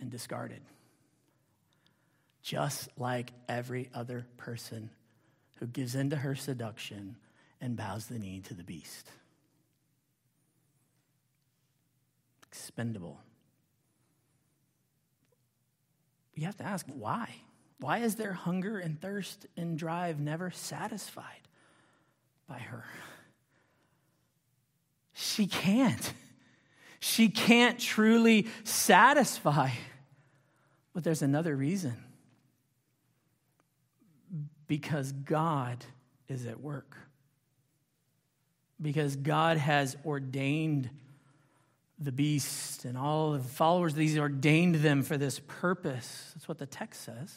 and 0.00 0.10
discarded, 0.10 0.60
just 2.42 2.88
like 2.96 3.32
every 3.48 3.88
other 3.94 4.26
person 4.36 4.90
who 5.58 5.66
gives 5.66 5.94
in 5.94 6.10
to 6.10 6.16
her 6.16 6.34
seduction 6.34 7.16
and 7.60 7.76
bows 7.76 8.06
the 8.06 8.18
knee 8.18 8.40
to 8.40 8.54
the 8.54 8.62
beast. 8.62 9.10
Expendable. 12.46 13.20
You 16.34 16.46
have 16.46 16.56
to 16.58 16.64
ask 16.64 16.86
why? 16.86 17.28
Why 17.80 17.98
is 17.98 18.14
their 18.14 18.32
hunger 18.32 18.78
and 18.78 19.00
thirst 19.00 19.46
and 19.56 19.78
drive 19.78 20.20
never 20.20 20.50
satisfied 20.50 21.48
by 22.48 22.58
her? 22.58 22.84
She 25.12 25.46
can't. 25.46 26.12
She 27.00 27.28
can't 27.28 27.78
truly 27.78 28.46
satisfy. 28.64 29.70
But 30.92 31.04
there's 31.04 31.22
another 31.22 31.54
reason 31.54 31.96
because 34.68 35.10
God 35.12 35.84
is 36.28 36.46
at 36.46 36.60
work. 36.60 36.96
Because 38.80 39.16
God 39.16 39.56
has 39.56 39.96
ordained 40.04 40.88
the 41.98 42.12
beast 42.12 42.84
and 42.84 42.96
all 42.96 43.32
the 43.32 43.40
followers, 43.40 43.96
He's 43.96 44.18
ordained 44.18 44.76
them 44.76 45.02
for 45.02 45.16
this 45.16 45.40
purpose. 45.48 46.30
That's 46.34 46.46
what 46.46 46.58
the 46.58 46.66
text 46.66 47.02
says. 47.02 47.34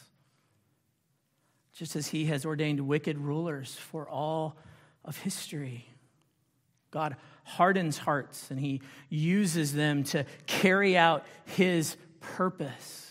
Just 1.74 1.96
as 1.96 2.08
He 2.08 2.26
has 2.26 2.46
ordained 2.46 2.82
wicked 2.82 3.18
rulers 3.18 3.74
for 3.74 4.08
all 4.08 4.58
of 5.04 5.18
history. 5.18 5.88
God 6.92 7.16
hardens 7.44 7.98
hearts 7.98 8.52
and 8.52 8.60
He 8.60 8.82
uses 9.10 9.74
them 9.74 10.04
to 10.04 10.26
carry 10.46 10.96
out 10.96 11.26
His 11.46 11.96
purpose. 12.20 13.11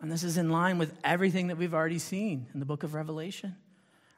And 0.00 0.12
this 0.12 0.24
is 0.24 0.36
in 0.36 0.50
line 0.50 0.78
with 0.78 0.92
everything 1.02 1.46
that 1.48 1.56
we've 1.56 1.74
already 1.74 1.98
seen 1.98 2.46
in 2.52 2.60
the 2.60 2.66
book 2.66 2.82
of 2.82 2.94
Revelation. 2.94 3.56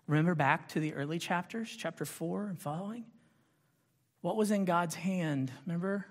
Remember 0.07 0.35
back 0.35 0.69
to 0.71 0.81
the 0.81 0.95
early 0.95 1.19
chapters, 1.19 1.75
chapter 1.77 2.05
4 2.05 2.49
and 2.49 2.61
following? 2.61 3.05
What 4.21 4.37
was 4.37 4.51
in 4.51 4.65
God's 4.65 4.95
hand? 4.95 5.53
Remember? 5.67 6.07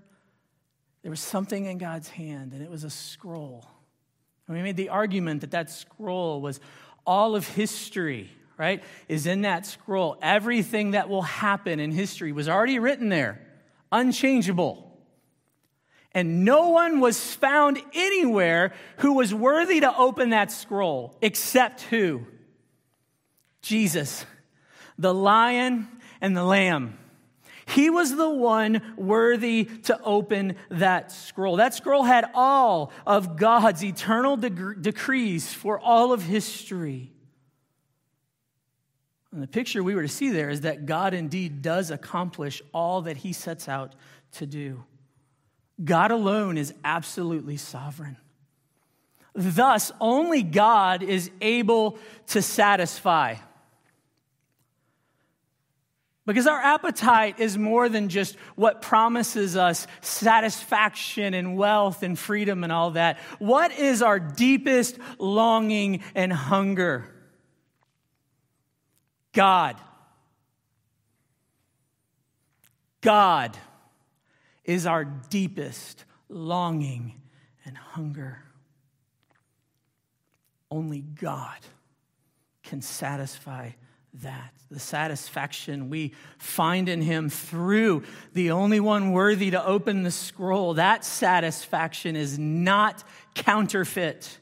There 1.02 1.10
was 1.10 1.20
something 1.20 1.66
in 1.66 1.78
God's 1.78 2.10
hand, 2.10 2.54
and 2.54 2.62
it 2.62 2.70
was 2.70 2.84
a 2.84 2.90
scroll. 2.90 3.66
And 4.48 4.56
we 4.56 4.64
made 4.64 4.78
the 4.78 4.90
argument 4.90 5.42
that 5.42 5.52
that 5.52 5.70
scroll 5.70 6.42
was 6.42 6.60
all 7.06 7.36
of 7.36 7.48
history, 7.48 8.30
right? 8.58 8.84
Is 9.08 9.28
in 9.28 9.42
that 9.42 9.66
scroll. 9.66 10.18
Everything 10.22 10.92
that 10.92 11.10
will 11.10 11.22
happen 11.22 11.80
in 11.80 11.92
history 11.92 12.32
was 12.32 12.48
already 12.48 12.80
written 12.80 13.10
there, 13.10 13.42
unchangeable. 13.92 14.87
And 16.14 16.44
no 16.46 16.70
one 16.70 17.00
was 17.00 17.36
found 17.36 17.80
anywhere 17.94 18.74
who 18.98 19.14
was 19.14 19.34
worthy 19.34 19.82
to 19.82 19.96
open 19.96 20.32
that 20.32 20.52
scroll 20.52 21.16
except 21.22 21.82
who? 21.82 22.26
Jesus, 23.62 24.26
the 24.98 25.14
lion 25.14 25.88
and 26.22 26.36
the 26.36 26.44
lamb. 26.44 26.98
He 27.68 27.90
was 27.90 28.16
the 28.16 28.30
one 28.30 28.82
worthy 28.96 29.66
to 29.84 30.02
open 30.02 30.56
that 30.72 31.12
scroll. 31.12 31.58
That 31.58 31.74
scroll 31.74 32.04
had 32.04 32.26
all 32.34 32.94
of 33.06 33.36
God's 33.36 33.84
eternal 33.84 34.38
de- 34.38 34.76
decrees 34.76 35.54
for 35.54 35.78
all 35.78 36.14
of 36.14 36.24
history. 36.24 37.12
And 39.34 39.44
the 39.44 39.48
picture 39.48 39.84
we 39.84 39.96
were 39.96 40.04
to 40.04 40.08
see 40.08 40.30
there 40.30 40.50
is 40.50 40.62
that 40.62 40.86
God 40.86 41.14
indeed 41.14 41.62
does 41.62 41.92
accomplish 41.92 42.62
all 42.74 43.02
that 43.02 43.18
he 43.18 43.34
sets 43.34 43.68
out 43.68 43.96
to 44.34 44.46
do. 44.46 44.86
God 45.84 46.12
alone 46.12 46.58
is 46.58 46.74
absolutely 46.84 47.58
sovereign. 47.58 48.18
Thus, 49.34 49.92
only 50.02 50.42
God 50.42 51.04
is 51.04 51.30
able 51.42 52.00
to 52.28 52.42
satisfy. 52.42 53.36
Because 56.26 56.48
our 56.48 56.60
appetite 56.60 57.40
is 57.40 57.58
more 57.58 57.88
than 57.88 58.10
just 58.10 58.36
what 58.56 58.82
promises 58.82 59.56
us 59.56 59.88
satisfaction 60.02 61.34
and 61.34 61.56
wealth 61.56 62.04
and 62.04 62.18
freedom 62.18 62.64
and 62.64 62.74
all 62.74 62.92
that. 62.92 63.20
What 63.40 63.72
is 63.72 64.02
our 64.02 64.20
deepest 64.20 64.98
longing 65.20 66.04
and 66.16 66.34
hunger? 66.34 67.08
God. 69.34 69.78
God 73.02 73.56
is 74.68 74.86
our 74.86 75.06
deepest 75.06 76.06
longing 76.30 77.20
and 77.66 77.76
hunger. 77.76 78.44
Only 80.70 81.02
God 81.02 81.58
can 82.64 82.82
satisfy 82.82 83.72
that. 84.22 84.54
The 84.70 84.80
satisfaction 84.80 85.90
we 85.90 86.14
find 86.38 86.90
in 86.90 87.02
Him 87.02 87.30
through 87.30 88.04
the 88.34 88.52
only 88.52 88.82
one 88.82 89.14
worthy 89.14 89.52
to 89.52 89.66
open 89.66 90.04
the 90.04 90.12
scroll, 90.12 90.74
that 90.74 91.06
satisfaction 91.06 92.18
is 92.18 92.38
not 92.38 93.06
counterfeit. 93.34 94.40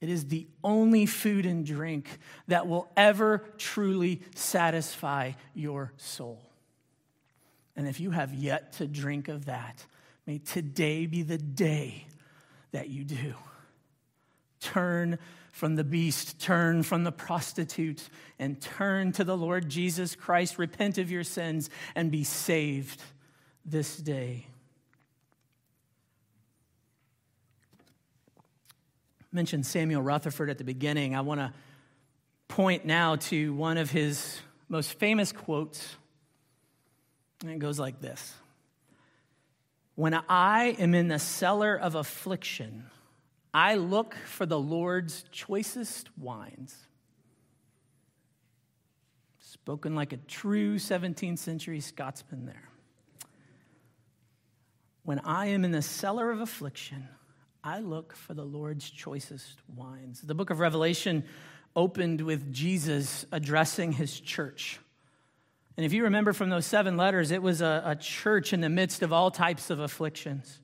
It 0.00 0.08
is 0.08 0.26
the 0.28 0.46
only 0.62 1.04
food 1.04 1.44
and 1.44 1.66
drink 1.66 2.18
that 2.48 2.66
will 2.66 2.90
ever 2.96 3.44
truly 3.58 4.22
satisfy 4.34 5.32
your 5.54 5.92
soul. 5.98 6.40
And 7.76 7.88
if 7.88 8.00
you 8.00 8.10
have 8.10 8.32
yet 8.32 8.74
to 8.74 8.86
drink 8.86 9.28
of 9.28 9.46
that, 9.46 9.84
may 10.26 10.38
today 10.38 11.06
be 11.06 11.22
the 11.22 11.38
day 11.38 12.06
that 12.72 12.88
you 12.88 13.04
do. 13.04 13.34
Turn 14.60 15.18
from 15.52 15.76
the 15.76 15.84
beast, 15.84 16.40
turn 16.40 16.82
from 16.82 17.04
the 17.04 17.12
prostitute, 17.12 18.08
and 18.38 18.60
turn 18.60 19.12
to 19.12 19.22
the 19.24 19.36
Lord 19.36 19.68
Jesus 19.68 20.16
Christ. 20.16 20.58
Repent 20.58 20.98
of 20.98 21.10
your 21.10 21.24
sins 21.24 21.70
and 21.94 22.10
be 22.10 22.24
saved 22.24 23.00
this 23.64 23.96
day. 23.96 24.46
I 29.20 29.24
mentioned 29.32 29.66
Samuel 29.66 30.02
Rutherford 30.02 30.50
at 30.50 30.58
the 30.58 30.64
beginning. 30.64 31.14
I 31.14 31.20
want 31.20 31.40
to 31.40 31.52
point 32.48 32.84
now 32.84 33.16
to 33.16 33.52
one 33.54 33.78
of 33.78 33.90
his 33.90 34.40
most 34.68 34.98
famous 34.98 35.32
quotes. 35.32 35.96
And 37.44 37.52
it 37.52 37.58
goes 37.58 37.78
like 37.78 38.00
this 38.00 38.34
When 39.96 40.14
I 40.30 40.76
am 40.78 40.94
in 40.94 41.08
the 41.08 41.18
cellar 41.18 41.76
of 41.76 41.94
affliction, 41.94 42.84
I 43.52 43.74
look 43.74 44.14
for 44.24 44.46
the 44.46 44.58
Lord's 44.58 45.24
choicest 45.30 46.08
wines. 46.18 46.74
Spoken 49.40 49.94
like 49.94 50.14
a 50.14 50.16
true 50.16 50.76
17th 50.76 51.38
century 51.38 51.80
Scotsman 51.80 52.46
there. 52.46 52.70
When 55.02 55.18
I 55.18 55.48
am 55.48 55.66
in 55.66 55.70
the 55.70 55.82
cellar 55.82 56.30
of 56.30 56.40
affliction, 56.40 57.08
I 57.62 57.80
look 57.80 58.16
for 58.16 58.32
the 58.32 58.44
Lord's 58.44 58.88
choicest 58.88 59.58
wines. 59.68 60.22
The 60.22 60.34
book 60.34 60.48
of 60.48 60.60
Revelation 60.60 61.24
opened 61.76 62.22
with 62.22 62.54
Jesus 62.54 63.26
addressing 63.30 63.92
his 63.92 64.18
church. 64.18 64.80
And 65.76 65.84
if 65.84 65.92
you 65.92 66.04
remember 66.04 66.32
from 66.32 66.50
those 66.50 66.66
seven 66.66 66.96
letters, 66.96 67.30
it 67.30 67.42
was 67.42 67.60
a, 67.60 67.82
a 67.84 67.96
church 67.96 68.52
in 68.52 68.60
the 68.60 68.68
midst 68.68 69.02
of 69.02 69.12
all 69.12 69.30
types 69.30 69.70
of 69.70 69.80
afflictions. 69.80 70.60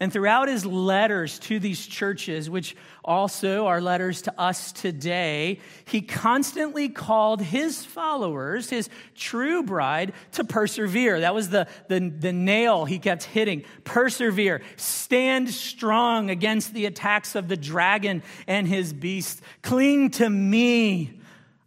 And 0.00 0.12
throughout 0.12 0.46
his 0.46 0.64
letters 0.64 1.40
to 1.40 1.58
these 1.58 1.84
churches, 1.84 2.48
which 2.48 2.76
also 3.04 3.66
are 3.66 3.80
letters 3.80 4.22
to 4.22 4.40
us 4.40 4.70
today, 4.70 5.58
he 5.86 6.02
constantly 6.02 6.88
called 6.88 7.42
his 7.42 7.84
followers, 7.84 8.70
his 8.70 8.88
true 9.16 9.64
bride, 9.64 10.12
to 10.32 10.44
persevere. 10.44 11.20
That 11.20 11.34
was 11.34 11.50
the, 11.50 11.66
the, 11.88 12.12
the 12.16 12.32
nail 12.32 12.84
he 12.84 13.00
kept 13.00 13.24
hitting. 13.24 13.64
Persevere. 13.82 14.62
Stand 14.76 15.50
strong 15.50 16.30
against 16.30 16.74
the 16.74 16.86
attacks 16.86 17.34
of 17.34 17.48
the 17.48 17.56
dragon 17.56 18.22
and 18.46 18.68
his 18.68 18.92
beast. 18.92 19.42
Cling 19.62 20.10
to 20.12 20.30
me 20.30 21.17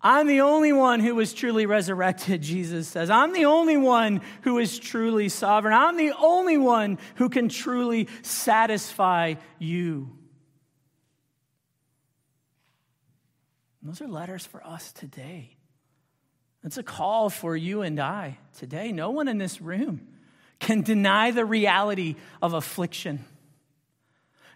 I'm 0.03 0.27
the 0.27 0.41
only 0.41 0.73
one 0.73 0.99
who 0.99 1.15
was 1.15 1.33
truly 1.33 1.65
resurrected, 1.65 2.41
Jesus 2.41 2.87
says. 2.87 3.09
I'm 3.09 3.33
the 3.33 3.45
only 3.45 3.77
one 3.77 4.21
who 4.41 4.57
is 4.57 4.79
truly 4.79 5.29
sovereign. 5.29 5.73
I'm 5.73 5.97
the 5.97 6.13
only 6.19 6.57
one 6.57 6.97
who 7.15 7.29
can 7.29 7.49
truly 7.49 8.07
satisfy 8.21 9.35
you. 9.59 10.09
Those 13.83 14.01
are 14.01 14.07
letters 14.07 14.45
for 14.45 14.65
us 14.65 14.91
today. 14.91 15.57
It's 16.63 16.77
a 16.77 16.83
call 16.83 17.29
for 17.29 17.55
you 17.55 17.81
and 17.81 17.99
I 17.99 18.37
today. 18.57 18.91
No 18.91 19.09
one 19.09 19.27
in 19.27 19.39
this 19.39 19.59
room 19.59 20.07
can 20.59 20.81
deny 20.81 21.31
the 21.31 21.43
reality 21.43 22.15
of 22.41 22.53
affliction. 22.53 23.25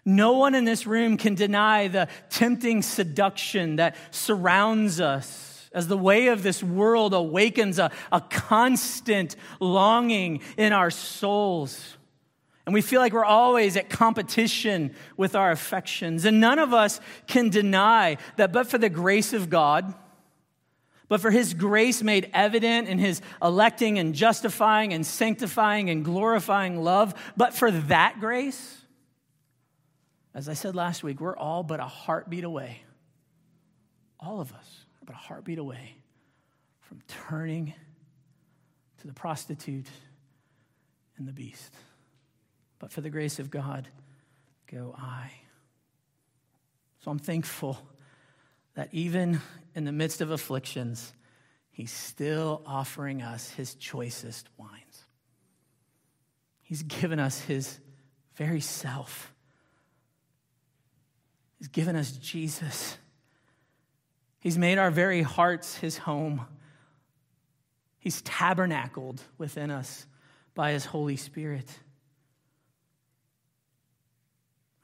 No 0.06 0.34
one 0.34 0.54
in 0.54 0.64
this 0.64 0.86
room 0.86 1.16
can 1.16 1.34
deny 1.34 1.88
the 1.88 2.08
tempting 2.30 2.80
seduction 2.80 3.76
that 3.76 3.96
surrounds 4.12 5.00
us 5.00 5.68
as 5.74 5.88
the 5.88 5.98
way 5.98 6.28
of 6.28 6.44
this 6.44 6.62
world 6.62 7.12
awakens 7.12 7.80
a, 7.80 7.90
a 8.12 8.20
constant 8.20 9.34
longing 9.60 10.40
in 10.56 10.72
our 10.72 10.90
souls. 10.90 11.96
And 12.64 12.72
we 12.72 12.82
feel 12.82 13.00
like 13.00 13.12
we're 13.12 13.24
always 13.24 13.76
at 13.76 13.90
competition 13.90 14.94
with 15.16 15.34
our 15.34 15.50
affections. 15.50 16.24
And 16.24 16.40
none 16.40 16.60
of 16.60 16.72
us 16.72 17.00
can 17.26 17.50
deny 17.50 18.16
that, 18.36 18.52
but 18.52 18.68
for 18.68 18.78
the 18.78 18.88
grace 18.88 19.32
of 19.32 19.50
God, 19.50 19.92
but 21.08 21.20
for 21.20 21.30
his 21.30 21.52
grace 21.52 22.02
made 22.02 22.30
evident 22.32 22.88
in 22.88 22.98
his 22.98 23.20
electing 23.42 23.98
and 23.98 24.14
justifying 24.14 24.92
and 24.92 25.04
sanctifying 25.04 25.90
and 25.90 26.04
glorifying 26.04 26.82
love, 26.82 27.12
but 27.36 27.54
for 27.54 27.70
that 27.70 28.18
grace, 28.18 28.85
as 30.36 30.50
I 30.50 30.52
said 30.52 30.76
last 30.76 31.02
week, 31.02 31.18
we're 31.18 31.34
all 31.34 31.62
but 31.62 31.80
a 31.80 31.86
heartbeat 31.86 32.44
away. 32.44 32.82
All 34.20 34.38
of 34.38 34.52
us 34.52 34.84
are 35.00 35.06
but 35.06 35.14
a 35.14 35.18
heartbeat 35.18 35.58
away 35.58 35.96
from 36.80 37.00
turning 37.08 37.72
to 38.98 39.06
the 39.06 39.14
prostitute 39.14 39.86
and 41.16 41.26
the 41.26 41.32
beast. 41.32 41.74
But 42.78 42.92
for 42.92 43.00
the 43.00 43.08
grace 43.08 43.38
of 43.38 43.50
God, 43.50 43.88
go 44.70 44.94
I. 44.96 45.32
So 47.02 47.10
I'm 47.10 47.18
thankful 47.18 47.78
that 48.74 48.90
even 48.92 49.40
in 49.74 49.84
the 49.84 49.92
midst 49.92 50.20
of 50.20 50.30
afflictions, 50.30 51.14
He's 51.70 51.90
still 51.90 52.60
offering 52.66 53.22
us 53.22 53.48
His 53.48 53.74
choicest 53.74 54.50
wines. 54.58 55.06
He's 56.60 56.82
given 56.82 57.18
us 57.18 57.40
His 57.40 57.78
very 58.34 58.60
self 58.60 59.32
He's 61.58 61.68
given 61.68 61.96
us 61.96 62.12
Jesus. 62.12 62.98
He's 64.40 64.58
made 64.58 64.78
our 64.78 64.90
very 64.90 65.22
hearts 65.22 65.76
his 65.76 65.98
home. 65.98 66.42
He's 67.98 68.22
tabernacled 68.22 69.22
within 69.38 69.70
us 69.70 70.06
by 70.54 70.72
his 70.72 70.84
Holy 70.84 71.16
Spirit. 71.16 71.68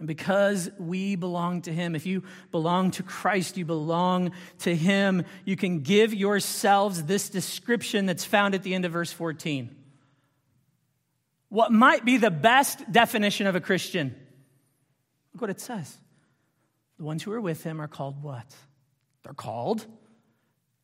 And 0.03 0.09
because 0.09 0.69
we 0.81 1.15
belong 1.15 1.63
to 1.63 1.73
Him, 1.73 1.95
if 1.95 2.07
you 2.07 2.25
belong 2.51 2.91
to 2.91 3.05
Christ, 3.05 3.57
you 3.57 3.65
belong 3.65 4.33
to 4.59 4.75
Him, 4.75 5.25
you 5.45 5.55
can 5.55 5.83
give 5.83 6.13
yourselves 6.13 7.05
this 7.05 7.29
description 7.29 8.07
that's 8.07 8.25
found 8.25 8.57
at 8.57 8.65
the 8.65 8.75
end 8.75 8.85
of 8.85 8.91
verse 8.91 9.13
14. 9.13 9.73
What 11.51 11.71
might 11.71 12.05
be 12.05 12.17
the 12.17 12.33
best 12.33 12.91
definition 12.91 13.47
of 13.47 13.55
a 13.55 13.61
Christian? 13.61 14.13
Look 15.33 15.43
what 15.43 15.51
it 15.51 15.61
says 15.61 15.97
the 16.99 17.05
ones 17.05 17.23
who 17.23 17.33
are 17.33 17.41
with 17.41 17.63
him 17.63 17.81
are 17.81 17.89
called 17.89 18.23
what? 18.23 18.55
They're 19.23 19.35
called 19.35 19.87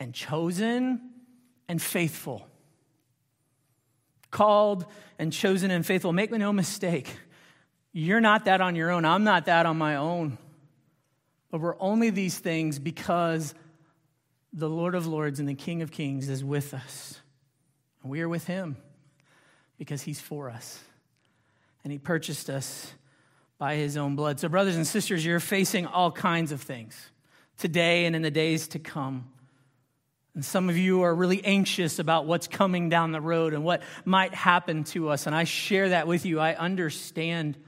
and 0.01 0.15
chosen 0.15 1.11
and 1.69 1.81
faithful. 1.81 2.47
Called 4.31 4.87
and 5.19 5.33
chosen 5.33 5.71
and 5.71 5.85
faithful. 5.85 6.13
Make 6.13 6.31
no 6.31 6.53
mistake. 6.53 7.17
You're 7.93 8.21
not 8.21 8.45
that 8.45 8.61
on 8.61 8.77
your 8.77 8.91
own. 8.91 9.05
I'm 9.05 9.25
not 9.25 9.47
that 9.47 9.67
on 9.67 9.79
my 9.79 9.97
own. 9.97 10.39
But 11.51 11.61
we're 11.61 11.81
only 11.81 12.11
these 12.11 12.39
things 12.39 12.79
because 12.79 13.55
the 14.53 14.69
Lord 14.69 14.95
of 14.95 15.07
Lords 15.07 15.41
and 15.41 15.49
the 15.49 15.55
King 15.55 15.83
of 15.83 15.91
Kings 15.91 16.29
is 16.29 16.45
with 16.45 16.75
us. 16.75 17.21
And 18.03 18.11
we 18.11 18.21
are 18.21 18.29
with 18.29 18.47
him 18.47 18.77
because 19.79 20.03
he's 20.03 20.21
for 20.21 20.51
us. 20.51 20.79
And 21.85 21.93
he 21.93 21.99
purchased 21.99 22.51
us 22.51 22.93
by 23.59 23.75
his 23.75 23.97
own 23.97 24.15
blood. 24.17 24.39
So, 24.41 24.49
brothers 24.49 24.77
and 24.77 24.87
sisters, 24.87 25.25
you're 25.25 25.41
facing 25.41 25.87
all 25.87 26.13
kinds 26.13 26.53
of 26.53 26.63
things 26.63 26.97
today 27.59 28.07
and 28.07 28.15
in 28.15 28.23
the 28.23 28.31
days 28.31 28.69
to 28.69 28.79
come. 28.79 29.29
And 30.35 30.45
some 30.45 30.69
of 30.69 30.77
you 30.77 31.03
are 31.03 31.13
really 31.13 31.45
anxious 31.45 31.99
about 31.99 32.27
what's 32.27 32.47
coming 32.47 32.89
down 32.89 33.11
the 33.11 33.21
road 33.21 33.55
and 33.55 33.65
what 33.65 33.83
might 34.05 34.33
happen 34.33 34.85
to 34.85 35.09
us. 35.09 35.27
And 35.27 35.35
I 35.35 35.43
share 35.43 35.89
that 35.89 36.07
with 36.07 36.25
you. 36.25 36.39
I 36.39 36.55
understand. 36.55 37.59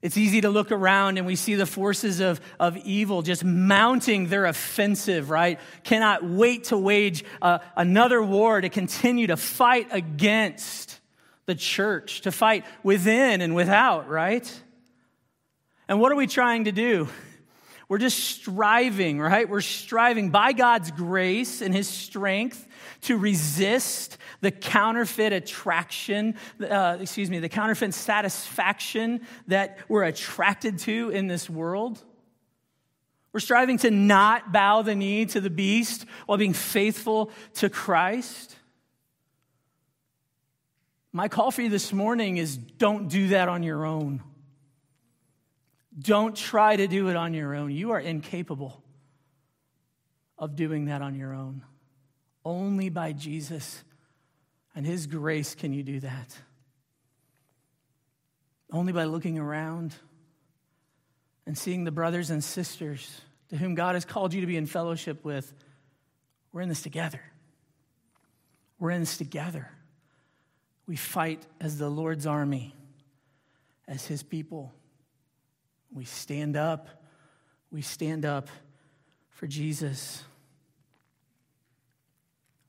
It's 0.00 0.16
easy 0.16 0.40
to 0.40 0.48
look 0.48 0.72
around 0.72 1.18
and 1.18 1.26
we 1.26 1.36
see 1.36 1.56
the 1.56 1.66
forces 1.66 2.20
of, 2.20 2.40
of 2.58 2.78
evil 2.78 3.20
just 3.20 3.44
mounting 3.44 4.28
their 4.28 4.46
offensive, 4.46 5.28
right? 5.28 5.60
Cannot 5.84 6.24
wait 6.24 6.64
to 6.64 6.78
wage 6.78 7.22
uh, 7.42 7.58
another 7.76 8.22
war 8.22 8.58
to 8.58 8.70
continue 8.70 9.26
to 9.26 9.36
fight 9.36 9.88
against 9.90 10.98
the 11.44 11.54
church, 11.54 12.22
to 12.22 12.32
fight 12.32 12.64
within 12.82 13.42
and 13.42 13.54
without, 13.54 14.08
right? 14.08 14.62
And 15.90 15.98
what 15.98 16.12
are 16.12 16.16
we 16.16 16.28
trying 16.28 16.66
to 16.66 16.72
do? 16.72 17.08
We're 17.88 17.98
just 17.98 18.20
striving, 18.20 19.20
right? 19.20 19.48
We're 19.48 19.60
striving 19.60 20.30
by 20.30 20.52
God's 20.52 20.92
grace 20.92 21.60
and 21.60 21.74
His 21.74 21.88
strength 21.88 22.64
to 23.02 23.18
resist 23.18 24.16
the 24.40 24.52
counterfeit 24.52 25.32
attraction, 25.32 26.36
uh, 26.60 26.98
excuse 27.00 27.28
me, 27.28 27.40
the 27.40 27.48
counterfeit 27.48 27.92
satisfaction 27.92 29.22
that 29.48 29.78
we're 29.88 30.04
attracted 30.04 30.78
to 30.80 31.10
in 31.10 31.26
this 31.26 31.50
world. 31.50 32.00
We're 33.32 33.40
striving 33.40 33.78
to 33.78 33.90
not 33.90 34.52
bow 34.52 34.82
the 34.82 34.94
knee 34.94 35.26
to 35.26 35.40
the 35.40 35.50
beast 35.50 36.06
while 36.26 36.38
being 36.38 36.52
faithful 36.52 37.32
to 37.54 37.68
Christ. 37.68 38.54
My 41.12 41.26
call 41.26 41.50
for 41.50 41.62
you 41.62 41.68
this 41.68 41.92
morning 41.92 42.36
is 42.36 42.56
don't 42.56 43.08
do 43.08 43.28
that 43.28 43.48
on 43.48 43.64
your 43.64 43.84
own. 43.84 44.22
Don't 46.00 46.36
try 46.36 46.76
to 46.76 46.86
do 46.86 47.08
it 47.08 47.16
on 47.16 47.34
your 47.34 47.54
own. 47.54 47.70
You 47.70 47.90
are 47.90 48.00
incapable 48.00 48.82
of 50.38 50.56
doing 50.56 50.86
that 50.86 51.02
on 51.02 51.14
your 51.14 51.34
own. 51.34 51.62
Only 52.44 52.88
by 52.88 53.12
Jesus 53.12 53.84
and 54.74 54.86
His 54.86 55.06
grace 55.06 55.54
can 55.54 55.72
you 55.72 55.82
do 55.82 56.00
that. 56.00 56.36
Only 58.72 58.92
by 58.92 59.04
looking 59.04 59.38
around 59.38 59.94
and 61.46 61.58
seeing 61.58 61.84
the 61.84 61.90
brothers 61.90 62.30
and 62.30 62.42
sisters 62.42 63.20
to 63.48 63.56
whom 63.56 63.74
God 63.74 63.94
has 63.94 64.04
called 64.04 64.32
you 64.32 64.40
to 64.40 64.46
be 64.46 64.56
in 64.56 64.66
fellowship 64.66 65.24
with. 65.24 65.52
We're 66.52 66.60
in 66.62 66.68
this 66.68 66.82
together. 66.82 67.20
We're 68.78 68.92
in 68.92 69.00
this 69.00 69.18
together. 69.18 69.68
We 70.86 70.96
fight 70.96 71.44
as 71.60 71.78
the 71.78 71.88
Lord's 71.88 72.26
army, 72.26 72.74
as 73.86 74.06
His 74.06 74.22
people. 74.22 74.72
We 75.92 76.04
stand 76.04 76.56
up. 76.56 76.88
We 77.70 77.82
stand 77.82 78.24
up 78.24 78.48
for 79.30 79.46
Jesus. 79.46 80.22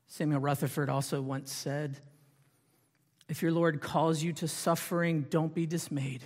Samuel 0.08 0.42
Rutherford 0.42 0.90
also 0.90 1.22
once 1.22 1.52
said, 1.52 2.00
If 3.30 3.42
your 3.42 3.52
Lord 3.52 3.82
calls 3.82 4.22
you 4.22 4.34
to 4.34 4.48
suffering, 4.48 5.26
don't 5.30 5.54
be 5.54 5.66
dismayed, 5.66 6.24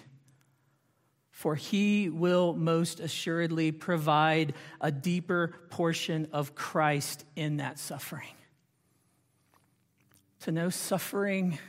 for 1.31 1.55
he 1.55 2.09
will 2.09 2.53
most 2.53 2.99
assuredly 2.99 3.71
provide 3.71 4.53
a 4.81 4.91
deeper 4.91 5.53
portion 5.69 6.27
of 6.31 6.55
Christ 6.55 7.25
in 7.35 7.57
that 7.57 7.77
suffering. 7.77 8.33
To 10.41 10.51
know 10.51 10.69
suffering 10.69 11.59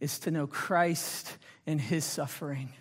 is 0.00 0.18
to 0.20 0.30
know 0.30 0.46
Christ 0.46 1.36
in 1.66 1.78
his 1.78 2.04
suffering. 2.04 2.72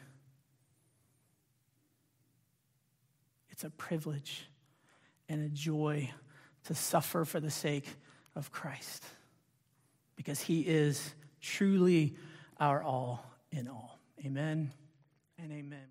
It's 3.61 3.67
a 3.67 3.69
privilege 3.69 4.47
and 5.29 5.45
a 5.45 5.47
joy 5.47 6.09
to 6.63 6.73
suffer 6.73 7.25
for 7.25 7.39
the 7.39 7.51
sake 7.51 7.87
of 8.35 8.51
Christ 8.51 9.05
because 10.15 10.41
he 10.41 10.61
is 10.61 11.13
truly 11.41 12.15
our 12.59 12.81
all 12.81 13.23
in 13.51 13.67
all. 13.67 13.99
Amen 14.25 14.73
and 15.37 15.51
amen. 15.51 15.85